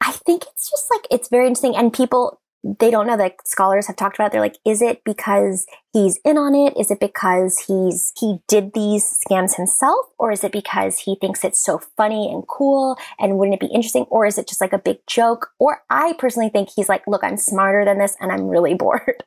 I 0.00 0.12
think 0.12 0.44
it's 0.52 0.70
just 0.70 0.90
like 0.90 1.06
it's 1.10 1.28
very 1.28 1.46
interesting 1.46 1.76
and 1.76 1.92
people 1.92 2.40
they 2.62 2.90
don't 2.90 3.06
know 3.06 3.16
that 3.16 3.36
scholars 3.46 3.86
have 3.86 3.96
talked 3.96 4.16
about 4.16 4.26
it. 4.26 4.32
they're 4.32 4.40
like 4.40 4.58
is 4.66 4.82
it 4.82 5.02
because 5.04 5.66
he's 5.94 6.18
in 6.26 6.36
on 6.36 6.54
it 6.54 6.76
is 6.78 6.90
it 6.90 7.00
because 7.00 7.64
he's 7.66 8.12
he 8.18 8.38
did 8.48 8.74
these 8.74 9.18
scams 9.26 9.56
himself 9.56 10.06
or 10.18 10.30
is 10.30 10.44
it 10.44 10.52
because 10.52 10.98
he 10.98 11.16
thinks 11.20 11.42
it's 11.42 11.62
so 11.62 11.80
funny 11.96 12.30
and 12.30 12.46
cool 12.48 12.98
and 13.18 13.38
wouldn't 13.38 13.54
it 13.54 13.60
be 13.60 13.72
interesting 13.74 14.04
or 14.10 14.26
is 14.26 14.36
it 14.36 14.46
just 14.46 14.60
like 14.60 14.74
a 14.74 14.78
big 14.78 14.98
joke 15.06 15.48
or 15.58 15.82
i 15.88 16.12
personally 16.18 16.50
think 16.50 16.68
he's 16.76 16.88
like 16.88 17.02
look 17.06 17.24
i'm 17.24 17.38
smarter 17.38 17.82
than 17.84 17.98
this 17.98 18.14
and 18.20 18.30
i'm 18.30 18.46
really 18.46 18.74
bored 18.84 19.24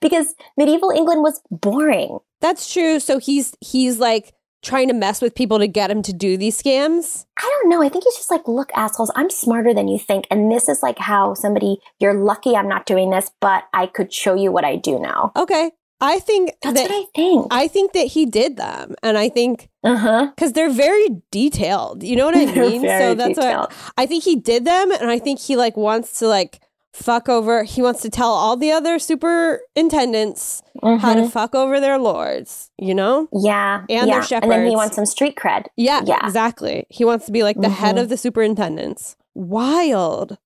because 0.00 0.36
medieval 0.56 0.90
england 0.90 1.22
was 1.22 1.40
boring 1.50 2.18
That's 2.40 2.72
true. 2.72 3.00
So 3.00 3.18
he's 3.18 3.54
he's 3.60 3.98
like 3.98 4.32
trying 4.62 4.88
to 4.88 4.94
mess 4.94 5.20
with 5.20 5.34
people 5.34 5.58
to 5.58 5.68
get 5.68 5.90
him 5.90 6.02
to 6.02 6.12
do 6.12 6.36
these 6.36 6.60
scams. 6.60 7.26
I 7.38 7.42
don't 7.42 7.70
know. 7.70 7.82
I 7.82 7.88
think 7.88 8.04
he's 8.04 8.16
just 8.16 8.30
like, 8.30 8.48
look, 8.48 8.70
assholes, 8.74 9.10
I'm 9.14 9.30
smarter 9.30 9.72
than 9.72 9.88
you 9.88 9.98
think. 9.98 10.26
And 10.30 10.50
this 10.50 10.68
is 10.68 10.82
like 10.82 10.98
how 10.98 11.34
somebody, 11.34 11.78
you're 12.00 12.14
lucky 12.14 12.56
I'm 12.56 12.68
not 12.68 12.86
doing 12.86 13.10
this, 13.10 13.30
but 13.40 13.64
I 13.72 13.86
could 13.86 14.12
show 14.12 14.34
you 14.34 14.50
what 14.50 14.64
I 14.64 14.76
do 14.76 14.98
now. 14.98 15.32
Okay. 15.36 15.70
I 16.00 16.18
think 16.18 16.52
That's 16.62 16.74
that 16.74 16.90
what 16.90 17.04
I 17.04 17.06
think. 17.14 17.46
I 17.50 17.68
think 17.68 17.92
that 17.92 18.06
he 18.08 18.26
did 18.26 18.56
them. 18.56 18.94
And 19.02 19.16
I 19.16 19.28
think 19.28 19.70
uh 19.82 19.96
huh. 19.96 20.32
because 20.34 20.52
they're 20.52 20.70
very 20.70 21.06
detailed. 21.30 22.02
You 22.02 22.16
know 22.16 22.26
what 22.26 22.36
I 22.36 22.44
mean? 22.54 22.82
so 22.82 23.14
that's 23.14 23.36
detailed. 23.36 23.70
what 23.70 23.92
I 23.96 24.04
think 24.04 24.24
he 24.24 24.36
did 24.36 24.66
them, 24.66 24.90
and 24.92 25.10
I 25.10 25.18
think 25.18 25.40
he 25.40 25.56
like 25.56 25.76
wants 25.76 26.18
to 26.18 26.28
like 26.28 26.60
fuck 26.96 27.28
over. 27.28 27.62
He 27.64 27.82
wants 27.82 28.00
to 28.02 28.10
tell 28.10 28.30
all 28.30 28.56
the 28.56 28.72
other 28.72 28.98
superintendents 28.98 30.62
how 30.82 31.14
to 31.14 31.28
fuck 31.28 31.54
over 31.54 31.78
their 31.80 31.98
lords. 31.98 32.70
You 32.78 32.94
know? 32.94 33.28
Yeah. 33.32 33.84
And 33.88 34.08
yeah. 34.08 34.20
their 34.26 34.40
And 34.42 34.50
then 34.50 34.66
he 34.66 34.74
wants 34.74 34.96
some 34.96 35.06
street 35.06 35.36
cred. 35.36 35.66
Yeah, 35.76 36.00
Yeah. 36.04 36.24
exactly. 36.24 36.86
He 36.88 37.04
wants 37.04 37.26
to 37.26 37.32
be 37.32 37.42
like 37.42 37.60
the 37.60 37.68
head 37.68 37.96
Mhm. 37.96 38.00
of 38.00 38.08
the 38.08 38.16
superintendents. 38.16 39.16
Wild. 39.34 40.38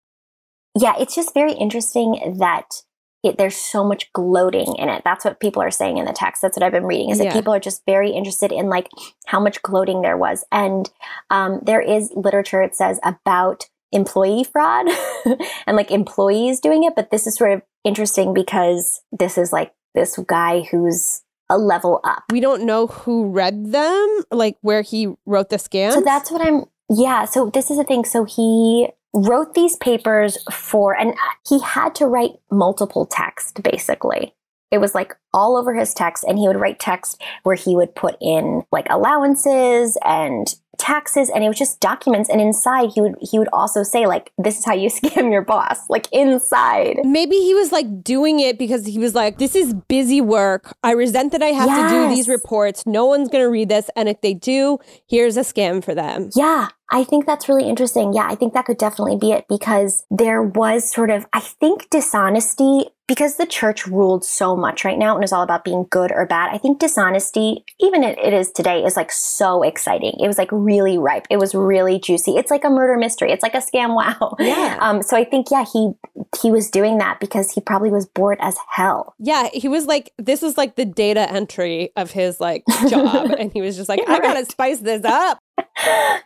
Yeah. 0.78 0.94
It's 0.98 1.14
just 1.14 1.34
very 1.34 1.52
interesting 1.52 2.36
that 2.38 2.82
it, 3.22 3.36
there's 3.36 3.56
so 3.56 3.84
much 3.84 4.10
gloating 4.14 4.74
in 4.76 4.88
it. 4.88 5.02
That's 5.04 5.24
what 5.26 5.40
people 5.40 5.62
are 5.62 5.70
saying 5.70 5.98
in 5.98 6.06
the 6.06 6.12
text. 6.12 6.40
That's 6.42 6.56
what 6.56 6.62
I've 6.64 6.72
been 6.72 6.86
reading 6.86 7.10
is 7.10 7.18
that 7.18 7.26
Yeah. 7.26 7.32
people 7.34 7.52
are 7.54 7.60
just 7.60 7.82
very 7.86 8.10
interested 8.10 8.50
in 8.50 8.68
like 8.70 8.88
how 9.26 9.38
much 9.38 9.62
gloating 9.62 10.00
there 10.02 10.16
was. 10.16 10.44
And 10.50 10.90
um, 11.28 11.60
there 11.62 11.82
is 11.82 12.10
literature, 12.16 12.62
it 12.62 12.74
says, 12.74 12.98
about 13.04 13.66
employee 13.92 14.44
fraud 14.44 14.87
and 15.66 15.76
like 15.76 15.90
employees 15.90 16.61
doing 16.61 16.85
it. 16.85 16.94
But 16.94 17.11
this 17.11 17.26
is 17.26 17.37
sort 17.37 17.53
of 17.53 17.62
interesting 17.85 18.35
because 18.35 19.03
this 19.12 19.38
is 19.38 19.53
like 19.53 19.72
this 19.94 20.18
guy 20.26 20.62
who's 20.70 21.22
a 21.48 21.59
level 21.59 22.00
up. 22.05 22.22
We 22.31 22.40
don't 22.40 22.62
know 22.62 22.87
who 22.87 23.29
read 23.29 23.72
them, 23.72 24.22
like 24.31 24.57
where 24.61 24.83
he 24.83 25.09
wrote 25.26 25.50
the 25.50 25.57
scams. 25.57 25.94
So 25.94 26.00
that's 26.00 26.31
what 26.31 26.40
I'm. 26.40 26.64
Yeah. 26.88 27.24
So 27.24 27.50
this 27.50 27.70
is 27.70 27.76
the 27.76 27.85
thing. 27.85 28.05
So 28.05 28.24
he 28.24 28.88
wrote 29.12 29.55
these 29.55 29.76
papers 29.76 30.38
for, 30.53 30.96
and 30.96 31.11
uh, 31.11 31.16
he 31.48 31.61
had 31.61 31.94
to 31.96 32.07
write 32.07 32.33
multiple 32.50 33.07
text 33.07 33.62
basically. 33.62 34.35
It 34.70 34.79
was 34.79 34.94
like 34.94 35.16
all 35.35 35.57
over 35.57 35.74
his 35.74 35.92
text, 35.92 36.22
and 36.22 36.38
he 36.38 36.46
would 36.46 36.61
write 36.61 36.79
text 36.79 37.20
where 37.42 37.57
he 37.57 37.74
would 37.74 37.96
put 37.96 38.16
in 38.20 38.62
like 38.70 38.87
allowances 38.88 39.98
and 40.05 40.55
taxes, 40.81 41.31
and 41.31 41.45
it 41.45 41.49
was 41.49 41.59
just 41.59 41.81
documents. 41.81 42.29
And 42.29 42.40
inside, 42.40 42.90
he 42.95 43.01
would 43.01 43.16
he 43.21 43.38
would 43.38 43.49
also 43.53 43.83
say 43.83 44.07
like, 44.07 44.33
"This 44.38 44.59
is 44.59 44.64
how 44.64 44.75
you 44.75 44.88
scam 44.99 45.31
your 45.31 45.43
boss." 45.43 45.88
Like 45.88 46.09
inside. 46.12 46.99
Maybe 47.05 47.37
he 47.37 47.55
was 47.55 47.73
like 47.73 48.03
doing 48.03 48.40
it 48.40 48.59
because 48.59 48.87
he 48.87 48.99
was 48.99 49.14
like, 49.14 49.38
this 49.38 49.55
is 49.55 49.75
busy 49.88 50.21
work. 50.21 50.75
I 50.83 50.93
resent 50.93 51.33
that 51.33 51.43
I 51.43 51.49
have 51.49 51.69
to 51.69 51.95
do 51.95 52.14
these 52.14 52.29
reports. 52.29 52.87
No 52.87 53.07
one's 53.07 53.29
going 53.29 53.45
to 53.45 53.51
read 53.51 53.69
this. 53.69 53.90
And 53.97 54.09
if 54.09 54.21
they 54.21 54.35
do, 54.35 54.79
here's 55.09 55.37
a 55.37 55.40
scam 55.40 55.83
for 55.85 55.95
them. 55.95 56.31
Yeah, 56.35 56.69
I 56.90 57.05
think 57.05 57.26
that's 57.26 57.48
really 57.48 57.68
interesting. 57.68 58.12
Yeah, 58.12 58.26
I 58.29 58.35
think 58.35 58.55
that 58.55 58.64
could 58.64 58.79
definitely 58.79 59.16
be 59.16 59.33
it 59.33 59.46
because 59.48 60.05
there 60.11 60.42
was 60.42 60.90
sort 60.90 61.11
of, 61.11 61.26
I 61.33 61.40
think, 61.40 61.88
dishonesty 61.90 62.87
because 63.11 63.38
the 63.38 63.46
church 63.46 63.88
ruled 63.88 64.24
so 64.24 64.57
much 64.57 64.85
right 64.85 64.96
now 64.96 65.16
and 65.16 65.24
is 65.24 65.33
all 65.33 65.42
about 65.42 65.64
being 65.64 65.85
good 65.90 66.12
or 66.12 66.26
bad. 66.26 66.55
I 66.55 66.59
think 66.59 66.79
dishonesty, 66.79 67.64
even 67.81 68.05
it, 68.05 68.16
it 68.18 68.33
is 68.33 68.53
today, 68.53 68.85
is 68.85 68.94
like 68.94 69.11
so 69.11 69.64
exciting. 69.64 70.14
It 70.20 70.29
was 70.29 70.38
like 70.38 70.48
really 70.53 70.96
ripe. 70.96 71.26
It 71.29 71.38
was 71.38 71.53
really 71.53 71.98
juicy. 71.98 72.37
It's 72.37 72.53
like 72.53 72.62
a 72.62 72.70
murder 72.70 72.96
mystery. 72.96 73.33
It's 73.33 73.42
like 73.42 73.55
a 73.55 73.59
scam. 73.59 73.96
Wow. 73.96 74.37
Yeah. 74.38 74.68
Um. 74.81 75.03
So 75.03 75.16
I 75.16 75.24
think 75.24 75.50
yeah, 75.50 75.64
he 75.70 75.92
he 76.40 76.50
was 76.50 76.70
doing 76.70 76.98
that 76.98 77.18
because 77.18 77.50
he 77.50 77.61
probably 77.61 77.90
was 77.90 78.07
bored 78.07 78.38
as 78.40 78.57
hell. 78.68 79.14
Yeah, 79.18 79.48
he 79.53 79.68
was 79.68 79.87
like, 79.87 80.12
this 80.16 80.42
is 80.42 80.57
like 80.57 80.76
the 80.76 80.85
data 80.85 81.31
entry 81.31 81.90
of 81.96 82.12
his 82.12 82.40
like 82.40 82.62
job. 82.88 83.33
and 83.38 83.53
he 83.53 83.61
was 83.61 83.76
just 83.76 83.88
like, 83.88 84.00
I 84.09 84.20
got 84.20 84.35
to 84.35 84.44
spice 84.46 84.79
this 84.79 85.05
up. 85.05 85.38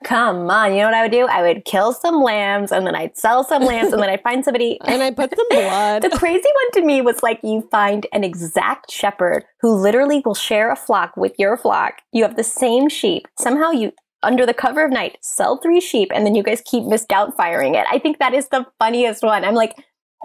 Come 0.05 0.51
on, 0.51 0.73
you 0.73 0.79
know 0.79 0.87
what 0.87 0.95
I 0.95 1.03
would 1.03 1.13
do? 1.13 1.27
I 1.27 1.43
would 1.43 1.65
kill 1.65 1.93
some 1.93 2.23
lambs 2.23 2.73
and 2.73 2.87
then 2.87 2.95
I'd 2.95 3.17
sell 3.17 3.45
some 3.45 3.63
lambs 3.63 3.93
and 3.93 4.03
then 4.03 4.11
I'd 4.11 4.23
find 4.23 4.45
somebody 4.45 4.79
And 4.85 5.03
I 5.03 5.11
put 5.11 5.35
some 5.35 5.47
blood. 5.51 6.03
The 6.03 6.11
crazy 6.11 6.49
one 6.49 6.71
to 6.73 6.87
me 6.87 7.01
was 7.01 7.23
like 7.23 7.41
you 7.43 7.67
find 7.71 8.07
an 8.13 8.25
exact 8.25 8.91
shepherd 8.91 9.45
who 9.61 9.75
literally 9.75 10.23
will 10.25 10.35
share 10.35 10.71
a 10.71 10.77
flock 10.77 11.17
with 11.17 11.33
your 11.39 11.57
flock. 11.57 11.95
You 12.13 12.23
have 12.25 12.37
the 12.37 12.45
same 12.45 12.89
sheep. 12.89 13.27
Somehow 13.39 13.71
you, 13.71 13.93
under 14.23 14.45
the 14.47 14.55
cover 14.55 14.85
of 14.85 14.91
night, 14.91 15.19
sell 15.23 15.59
three 15.63 15.81
sheep 15.81 16.11
and 16.15 16.27
then 16.27 16.35
you 16.35 16.43
guys 16.43 16.63
keep 16.65 16.85
misdoubt 16.85 17.37
firing 17.37 17.75
it. 17.75 17.87
I 17.91 17.99
think 17.99 18.19
that 18.19 18.35
is 18.35 18.49
the 18.49 18.67
funniest 18.79 19.23
one. 19.23 19.45
I'm 19.45 19.55
like, 19.55 19.75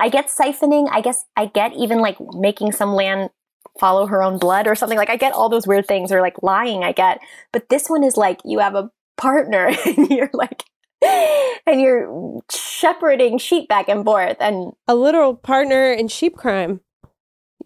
I 0.02 0.10
get 0.10 0.28
siphoning. 0.28 0.88
I 0.92 1.02
guess 1.02 1.24
I 1.36 1.48
get 1.48 1.74
even 1.74 2.00
like 2.00 2.18
making 2.34 2.72
some 2.72 2.94
land 2.94 3.30
follow 3.80 4.06
her 4.08 4.24
own 4.24 4.38
blood 4.38 4.68
or 4.68 4.76
something. 4.76 4.98
Like 4.98 5.10
I 5.10 5.18
get 5.18 5.34
all 5.34 5.50
those 5.50 5.68
weird 5.68 5.88
things 5.88 6.12
or 6.12 6.22
like 6.22 6.42
lying. 6.42 6.84
I 6.84 6.92
get, 6.92 7.20
but 7.52 7.70
this 7.70 7.90
one 7.90 8.04
is 8.04 8.18
like 8.18 8.40
you 8.46 8.60
have 8.60 8.76
a 8.76 8.90
partner 9.20 9.72
and 9.86 10.10
you're 10.10 10.32
like, 10.34 10.64
and 11.02 11.82
you're 11.82 12.42
shepherding 12.52 13.38
sheep 13.38 13.68
back 13.70 13.88
and 13.88 14.04
forth 14.04 14.38
and 14.40 14.74
a 14.88 14.96
literal 14.96 15.36
partner 15.36 15.92
in 15.92 16.08
sheep 16.08 16.36
crime. 16.36 16.82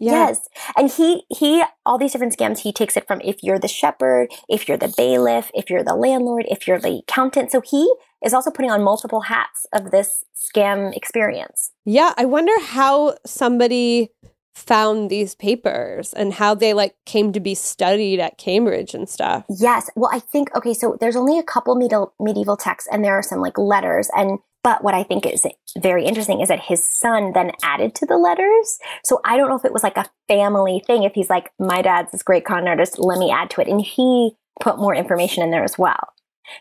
Yeah. 0.00 0.26
Yes. 0.26 0.48
And 0.76 0.90
he 0.90 1.22
he 1.30 1.62
all 1.86 1.98
these 1.98 2.12
different 2.12 2.36
scams 2.36 2.58
he 2.58 2.72
takes 2.72 2.96
it 2.96 3.06
from 3.06 3.20
if 3.20 3.42
you're 3.42 3.60
the 3.60 3.68
shepherd, 3.68 4.28
if 4.48 4.68
you're 4.68 4.76
the 4.76 4.92
bailiff, 4.96 5.50
if 5.54 5.70
you're 5.70 5.84
the 5.84 5.94
landlord, 5.94 6.46
if 6.48 6.66
you're 6.66 6.80
the 6.80 7.02
accountant. 7.08 7.52
So 7.52 7.60
he 7.60 7.92
is 8.24 8.34
also 8.34 8.50
putting 8.50 8.70
on 8.70 8.82
multiple 8.82 9.22
hats 9.22 9.66
of 9.72 9.92
this 9.92 10.24
scam 10.34 10.94
experience. 10.96 11.70
Yeah, 11.84 12.12
I 12.16 12.24
wonder 12.24 12.52
how 12.60 13.16
somebody 13.24 14.10
found 14.54 15.10
these 15.10 15.34
papers 15.34 16.12
and 16.12 16.32
how 16.32 16.54
they 16.54 16.72
like 16.72 16.94
came 17.04 17.32
to 17.32 17.40
be 17.40 17.54
studied 17.54 18.20
at 18.20 18.38
Cambridge 18.38 18.94
and 18.94 19.08
stuff. 19.08 19.44
Yes. 19.48 19.90
Well, 19.96 20.10
I 20.12 20.20
think 20.20 20.54
okay, 20.56 20.74
so 20.74 20.96
there's 21.00 21.16
only 21.16 21.38
a 21.38 21.42
couple 21.42 21.74
medieval 21.74 22.14
medieval 22.20 22.56
texts 22.56 22.88
and 22.90 23.04
there 23.04 23.14
are 23.14 23.22
some 23.22 23.40
like 23.40 23.58
letters 23.58 24.08
and 24.16 24.38
but 24.62 24.82
what 24.82 24.94
I 24.94 25.02
think 25.02 25.26
is 25.26 25.46
very 25.76 26.06
interesting 26.06 26.40
is 26.40 26.48
that 26.48 26.60
his 26.60 26.82
son 26.82 27.32
then 27.34 27.52
added 27.62 27.94
to 27.96 28.06
the 28.06 28.16
letters. 28.16 28.78
So 29.04 29.20
I 29.22 29.36
don't 29.36 29.50
know 29.50 29.56
if 29.56 29.64
it 29.64 29.74
was 29.74 29.82
like 29.82 29.98
a 29.98 30.08
family 30.26 30.82
thing 30.86 31.02
if 31.02 31.12
he's 31.14 31.28
like 31.28 31.50
my 31.58 31.82
dad's 31.82 32.12
this 32.12 32.22
great 32.22 32.46
con 32.46 32.66
artist, 32.66 32.98
let 32.98 33.18
me 33.18 33.30
add 33.30 33.50
to 33.50 33.60
it 33.60 33.68
and 33.68 33.80
he 33.80 34.36
put 34.60 34.78
more 34.78 34.94
information 34.94 35.42
in 35.42 35.50
there 35.50 35.64
as 35.64 35.76
well. 35.76 36.14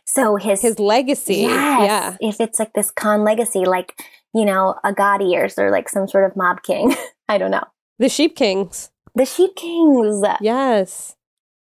So 0.06 0.36
his 0.36 0.62
His 0.62 0.80
legacy. 0.80 1.36
Yes. 1.36 2.18
Yeah. 2.22 2.30
If 2.30 2.42
it's 2.42 2.60
like 2.60 2.74
this 2.74 2.92
con 2.92 3.24
legacy, 3.24 3.66
like, 3.66 4.02
you 4.34 4.46
know, 4.46 4.76
a 4.84 4.94
Gotti 4.94 5.34
or, 5.36 5.64
or 5.64 5.72
like 5.72 5.90
some 5.90 6.08
sort 6.08 6.26
of 6.26 6.36
mob 6.36 6.64
king. 6.64 6.96
I 7.30 7.38
don't 7.38 7.52
know. 7.52 7.64
The 8.04 8.10
Sheep 8.10 8.36
Kings. 8.36 8.92
The 9.16 9.24
Sheep 9.24 9.56
Kings. 9.56 10.26
Yes. 10.42 11.16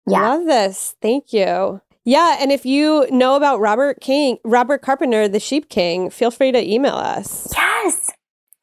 Yeah. 0.08 0.22
Love 0.22 0.46
this. 0.46 0.96
Thank 1.00 1.32
you. 1.32 1.80
Yeah, 2.04 2.38
and 2.40 2.50
if 2.50 2.66
you 2.66 3.06
know 3.12 3.36
about 3.36 3.60
Robert 3.60 4.00
King, 4.00 4.38
Robert 4.44 4.82
Carpenter, 4.82 5.28
the 5.28 5.38
Sheep 5.38 5.68
King, 5.68 6.10
feel 6.10 6.32
free 6.32 6.50
to 6.50 6.60
email 6.60 6.96
us. 6.96 7.52
Yes. 7.56 8.10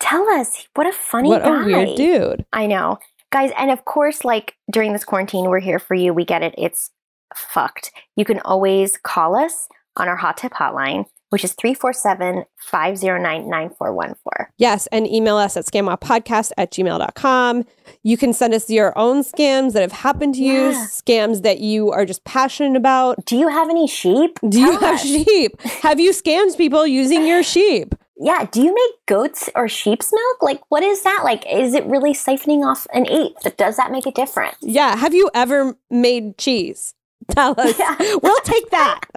Tell 0.02 0.28
us. 0.32 0.68
What 0.74 0.88
a 0.88 0.92
funny 0.92 1.30
what 1.30 1.42
guy. 1.42 1.62
a 1.62 1.66
weird 1.66 1.96
dude. 1.96 2.46
I 2.52 2.68
know. 2.68 3.00
Guys, 3.32 3.52
and 3.58 3.72
of 3.72 3.86
course, 3.86 4.26
like 4.26 4.56
during 4.70 4.92
this 4.92 5.06
quarantine, 5.06 5.46
we're 5.46 5.62
here 5.62 5.80
for 5.80 5.96
you. 5.96 6.14
We 6.14 6.26
get 6.26 6.44
it. 6.44 6.54
It's 6.58 6.92
fucked. 7.34 7.94
You 8.18 8.26
can 8.26 8.42
always 8.42 8.98
call 8.98 9.38
us 9.38 9.70
on 9.96 10.10
our 10.10 10.18
hot 10.18 10.36
tip 10.36 10.52
hotline, 10.52 11.06
which 11.34 11.44
is 11.44 11.54
347 11.54 12.46
509 12.58 13.50
9414. 13.50 14.54
Yes, 14.58 14.86
and 14.92 15.08
email 15.08 15.36
us 15.36 15.58
at 15.58 15.66
scamwapodcast 15.66 16.52
at 16.60 16.72
gmail.com. 16.72 17.66
You 18.04 18.18
can 18.18 18.34
send 18.34 18.54
us 18.54 18.70
your 18.70 18.96
own 18.96 19.24
scams 19.24 19.74
that 19.74 19.82
have 19.82 19.92
happened 19.92 20.36
to 20.36 20.44
you, 20.44 20.74
scams 20.86 21.42
that 21.42 21.60
you 21.60 21.90
are 21.90 22.06
just 22.06 22.24
passionate 22.24 22.78
about. 22.78 23.26
Do 23.26 23.36
you 23.36 23.48
have 23.48 23.68
any 23.72 23.88
sheep? 23.88 24.38
Do 24.48 24.60
you 24.60 24.78
Tell 24.78 24.92
have 24.92 25.00
sheep? 25.00 25.60
Have 25.82 26.00
you 26.00 26.12
scammed 26.12 26.56
people 26.56 26.86
using 26.86 27.26
your 27.26 27.42
sheep? 27.42 27.96
Yeah, 28.16 28.46
do 28.52 28.62
you 28.62 28.72
make 28.72 29.06
goats 29.08 29.50
or 29.56 29.68
sheep's 29.68 30.14
milk? 30.14 30.44
Like, 30.44 30.62
what 30.70 30.84
is 30.84 31.02
that? 31.02 31.22
Like, 31.24 31.44
is 31.52 31.74
it 31.74 31.84
really 31.86 32.14
siphoning 32.14 32.64
off 32.64 32.86
an 32.94 33.08
eighth? 33.10 33.58
Does 33.58 33.76
that 33.78 33.92
make 33.92 34.06
a 34.06 34.12
difference? 34.12 34.58
Yeah. 34.62 34.96
Have 34.96 35.16
you 35.16 35.32
ever 35.34 35.76
made 35.90 36.38
cheese? 36.38 36.94
Tell 37.32 37.60
us. 37.60 37.76
Yeah. 37.80 37.96
We'll 38.22 38.40
take 38.42 38.70
that. 38.70 39.02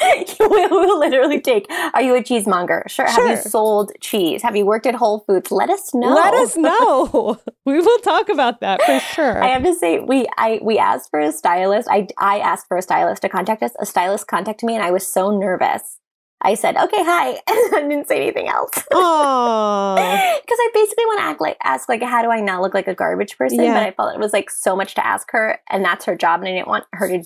we 0.40 0.66
will 0.66 0.98
literally 0.98 1.40
take. 1.40 1.66
Are 1.94 2.02
you 2.02 2.14
a 2.14 2.22
cheesemonger? 2.22 2.88
Sure. 2.88 3.06
Have 3.08 3.28
you 3.28 3.36
sold 3.36 3.92
cheese? 4.00 4.42
Have 4.42 4.56
you 4.56 4.64
worked 4.64 4.86
at 4.86 4.94
Whole 4.94 5.20
Foods? 5.20 5.50
Let 5.50 5.70
us 5.70 5.92
know. 5.94 6.14
Let 6.14 6.34
us 6.34 6.56
know. 6.56 7.40
We 7.66 7.78
will 7.78 7.98
talk 7.98 8.28
about 8.30 8.60
that 8.60 8.82
for 8.82 8.98
sure. 8.98 9.44
I 9.44 9.48
have 9.48 9.62
to 9.62 9.74
say, 9.74 10.00
we 10.00 10.26
I 10.36 10.58
we 10.62 10.78
asked 10.78 11.10
for 11.10 11.20
a 11.20 11.30
stylist. 11.30 11.88
I 11.90 12.08
I 12.18 12.38
asked 12.40 12.66
for 12.66 12.76
a 12.76 12.82
stylist 12.82 13.22
to 13.22 13.28
contact 13.28 13.62
us. 13.62 13.72
A 13.78 13.86
stylist 13.86 14.26
contacted 14.26 14.66
me, 14.66 14.74
and 14.74 14.82
I 14.82 14.90
was 14.90 15.06
so 15.06 15.30
nervous. 15.30 15.98
I 16.42 16.54
said, 16.54 16.76
okay, 16.76 17.04
hi. 17.04 17.28
And 17.46 17.74
I 17.74 17.88
didn't 17.88 18.08
say 18.08 18.16
anything 18.22 18.48
else. 18.48 18.72
Because 18.74 20.58
I 20.58 20.70
basically 20.72 21.04
want 21.04 21.20
to 21.20 21.24
act 21.24 21.40
like, 21.40 21.58
ask, 21.62 21.88
like, 21.88 22.02
how 22.02 22.22
do 22.22 22.30
I 22.30 22.40
not 22.40 22.62
look 22.62 22.72
like 22.72 22.88
a 22.88 22.94
garbage 22.94 23.36
person? 23.36 23.62
Yeah. 23.62 23.74
But 23.74 23.82
I 23.82 23.90
felt 23.90 24.14
it 24.14 24.20
was 24.20 24.32
like 24.32 24.50
so 24.50 24.74
much 24.74 24.94
to 24.94 25.06
ask 25.06 25.30
her, 25.32 25.58
and 25.68 25.84
that's 25.84 26.06
her 26.06 26.16
job. 26.16 26.40
And 26.40 26.48
I 26.48 26.52
didn't 26.52 26.68
want 26.68 26.86
her 26.94 27.08
to 27.08 27.24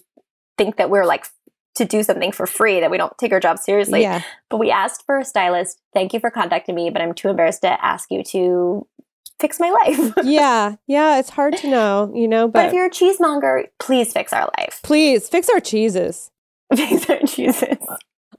think 0.59 0.77
that 0.77 0.91
we're 0.91 1.07
like 1.07 1.27
to 1.77 1.85
do 1.85 2.03
something 2.03 2.33
for 2.33 2.47
free, 2.47 2.81
that 2.81 2.91
we 2.91 2.99
don't 2.99 3.17
take 3.19 3.33
our 3.33 3.41
job 3.41 3.59
seriously. 3.59 4.03
yeah. 4.03 4.23
But 4.51 4.59
we 4.59 4.71
asked 4.71 5.05
for 5.07 5.19
a 5.19 5.25
stylist. 5.25 5.81
Thank 5.93 6.13
you 6.13 6.21
for 6.21 6.31
contacting 6.31 6.75
me, 6.75 6.91
but 6.91 7.03
I'm 7.03 7.15
too 7.15 7.29
embarrassed 7.29 7.63
to 7.63 7.85
ask 7.85 8.11
you 8.11 8.23
to 8.25 8.87
fix 9.41 9.59
my 9.59 9.71
life. 9.71 10.13
Yeah. 10.25 10.77
Yeah. 10.87 11.19
It's 11.19 11.31
hard 11.31 11.57
to 11.59 11.69
know, 11.69 12.13
you 12.15 12.29
know, 12.29 12.47
but 12.47 12.61
but, 12.61 12.67
if 12.67 12.73
you're 12.73 12.87
a 12.87 12.91
cheesemonger, 12.91 13.65
please 13.81 14.13
fix 14.13 14.33
our 14.33 14.51
life. 14.59 14.81
please 14.83 15.29
fix 15.29 15.49
our 15.51 15.61
cheeses. 15.61 16.31
Fix 16.75 17.09
our 17.11 17.19
cheeses. 17.21 17.77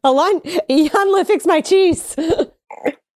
Alon, 0.03 0.41
Yanla, 0.41 1.25
fix 1.27 1.45
my 1.45 1.61
cheese. 1.61 2.15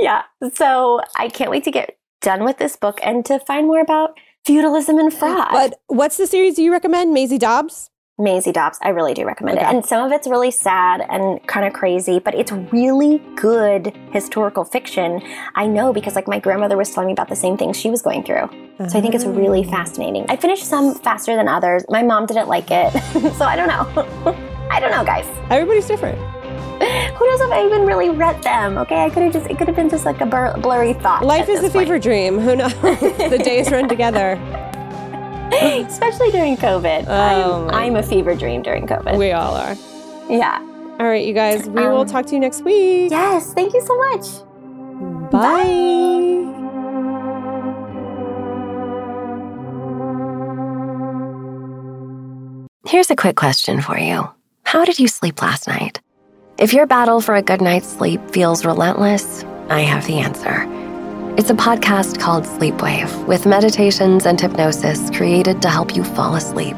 yeah. 0.00 0.22
So 0.54 1.00
I 1.16 1.28
can't 1.28 1.50
wait 1.50 1.64
to 1.64 1.70
get 1.70 1.96
done 2.20 2.44
with 2.44 2.58
this 2.58 2.76
book 2.76 3.00
and 3.02 3.24
to 3.26 3.38
find 3.40 3.66
more 3.66 3.80
about 3.80 4.18
feudalism 4.44 4.98
and 4.98 5.12
fraud. 5.12 5.48
but 5.52 5.80
what's 5.86 6.16
the 6.16 6.26
series 6.26 6.58
you 6.58 6.72
recommend? 6.72 7.14
Maisie 7.14 7.38
Dobbs? 7.38 7.90
Maisie 8.16 8.52
Dobbs, 8.52 8.78
I 8.80 8.90
really 8.90 9.12
do 9.12 9.24
recommend 9.26 9.58
Okay. 9.58 9.66
it. 9.68 9.74
And 9.74 9.84
some 9.84 10.06
of 10.06 10.12
it's 10.12 10.28
really 10.28 10.52
sad 10.52 11.04
and 11.10 11.44
kind 11.48 11.66
of 11.66 11.72
crazy, 11.72 12.20
but 12.20 12.32
it's 12.32 12.52
really 12.52 13.20
good 13.34 13.92
historical 14.12 14.64
fiction. 14.64 15.20
I 15.56 15.66
know 15.66 15.92
because 15.92 16.14
like 16.14 16.28
my 16.28 16.38
grandmother 16.38 16.76
was 16.76 16.90
telling 16.94 17.08
me 17.08 17.12
about 17.12 17.28
the 17.28 17.34
same 17.34 17.56
things 17.56 17.76
she 17.76 17.90
was 17.90 18.02
going 18.02 18.22
through. 18.22 18.48
So 18.88 18.98
I 18.98 19.00
think 19.00 19.16
it's 19.16 19.24
really 19.24 19.64
Oh. 19.66 19.70
fascinating. 19.70 20.26
I 20.28 20.36
finished 20.36 20.64
some 20.64 20.94
faster 20.94 21.34
than 21.34 21.48
others. 21.48 21.84
My 21.88 22.02
mom 22.04 22.26
didn't 22.26 22.46
like 22.46 22.70
it. 22.70 22.92
so 23.36 23.44
I 23.46 23.56
don't 23.56 23.66
know. 23.66 24.36
I 24.70 24.78
don't 24.78 24.92
know, 24.92 25.04
guys. 25.04 25.26
Everybody's 25.50 25.86
different. 25.88 26.16
Who 27.18 27.28
knows 27.30 27.40
if 27.40 27.50
I 27.50 27.64
even 27.66 27.84
really 27.84 28.10
read 28.10 28.40
them? 28.44 28.78
Okay, 28.78 29.04
I 29.04 29.10
could 29.10 29.24
have 29.24 29.32
just, 29.32 29.46
it 29.50 29.58
could 29.58 29.66
have 29.66 29.76
been 29.76 29.88
just 29.90 30.04
like 30.04 30.20
a 30.20 30.26
blur, 30.26 30.56
blurry 30.58 30.92
thought. 30.92 31.24
Life 31.24 31.48
is 31.48 31.64
a 31.64 31.70
fever 31.70 31.98
dream. 31.98 32.38
Who 32.38 32.54
knows? 32.54 32.74
the 32.80 33.40
days 33.44 33.70
run 33.72 33.88
together. 33.88 34.36
Especially 35.86 36.30
during 36.30 36.56
COVID. 36.56 37.04
Oh, 37.08 37.68
I'm, 37.68 37.70
I'm 37.74 37.96
a 37.96 38.02
fever 38.02 38.34
dream 38.34 38.62
during 38.62 38.86
COVID. 38.86 39.16
We 39.18 39.32
all 39.32 39.54
are. 39.54 39.76
yeah. 40.28 40.58
All 41.00 41.06
right, 41.06 41.26
you 41.26 41.34
guys. 41.34 41.66
We 41.68 41.82
will 41.88 42.02
Um, 42.02 42.06
talk 42.06 42.26
to 42.26 42.32
you 42.34 42.40
next 42.40 42.62
week. 42.62 43.10
Yes, 43.10 43.52
thank 43.52 43.74
you 43.74 43.80
so 43.82 43.96
much. 43.98 45.30
Bye. 45.32 46.52
Here's 52.86 53.10
a 53.10 53.16
quick 53.16 53.34
question 53.36 53.80
for 53.80 53.98
you 53.98 54.28
How 54.62 54.84
did 54.84 54.98
you 54.98 55.08
sleep 55.08 55.42
last 55.42 55.66
night? 55.66 56.00
If 56.58 56.72
your 56.72 56.86
battle 56.86 57.20
for 57.20 57.34
a 57.34 57.42
good 57.42 57.60
night's 57.60 57.88
sleep 57.88 58.20
feels 58.30 58.64
relentless, 58.64 59.42
I 59.68 59.80
have 59.80 60.06
the 60.06 60.18
answer. 60.20 60.64
It's 61.36 61.50
a 61.50 61.54
podcast 61.54 62.20
called 62.20 62.44
Sleepwave 62.44 63.26
with 63.26 63.44
meditations 63.44 64.24
and 64.24 64.40
hypnosis 64.40 65.10
created 65.10 65.60
to 65.62 65.68
help 65.68 65.96
you 65.96 66.04
fall 66.04 66.36
asleep. 66.36 66.76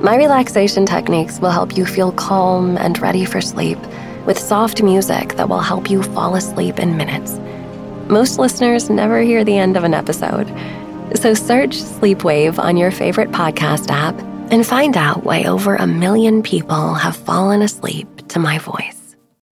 My 0.00 0.16
relaxation 0.16 0.86
techniques 0.86 1.38
will 1.38 1.50
help 1.50 1.76
you 1.76 1.84
feel 1.84 2.12
calm 2.12 2.78
and 2.78 2.98
ready 2.98 3.26
for 3.26 3.42
sleep 3.42 3.78
with 4.24 4.38
soft 4.38 4.82
music 4.82 5.34
that 5.34 5.50
will 5.50 5.60
help 5.60 5.90
you 5.90 6.02
fall 6.02 6.34
asleep 6.34 6.78
in 6.78 6.96
minutes. 6.96 7.38
Most 8.10 8.38
listeners 8.38 8.88
never 8.88 9.20
hear 9.20 9.44
the 9.44 9.58
end 9.58 9.76
of 9.76 9.84
an 9.84 9.92
episode. 9.92 10.48
So 11.14 11.34
search 11.34 11.76
Sleepwave 11.76 12.58
on 12.58 12.78
your 12.78 12.90
favorite 12.90 13.32
podcast 13.32 13.90
app 13.90 14.18
and 14.50 14.66
find 14.66 14.96
out 14.96 15.24
why 15.24 15.44
over 15.44 15.76
a 15.76 15.86
million 15.86 16.42
people 16.42 16.94
have 16.94 17.16
fallen 17.16 17.60
asleep 17.60 18.28
to 18.28 18.38
my 18.38 18.58
voice. 18.60 18.97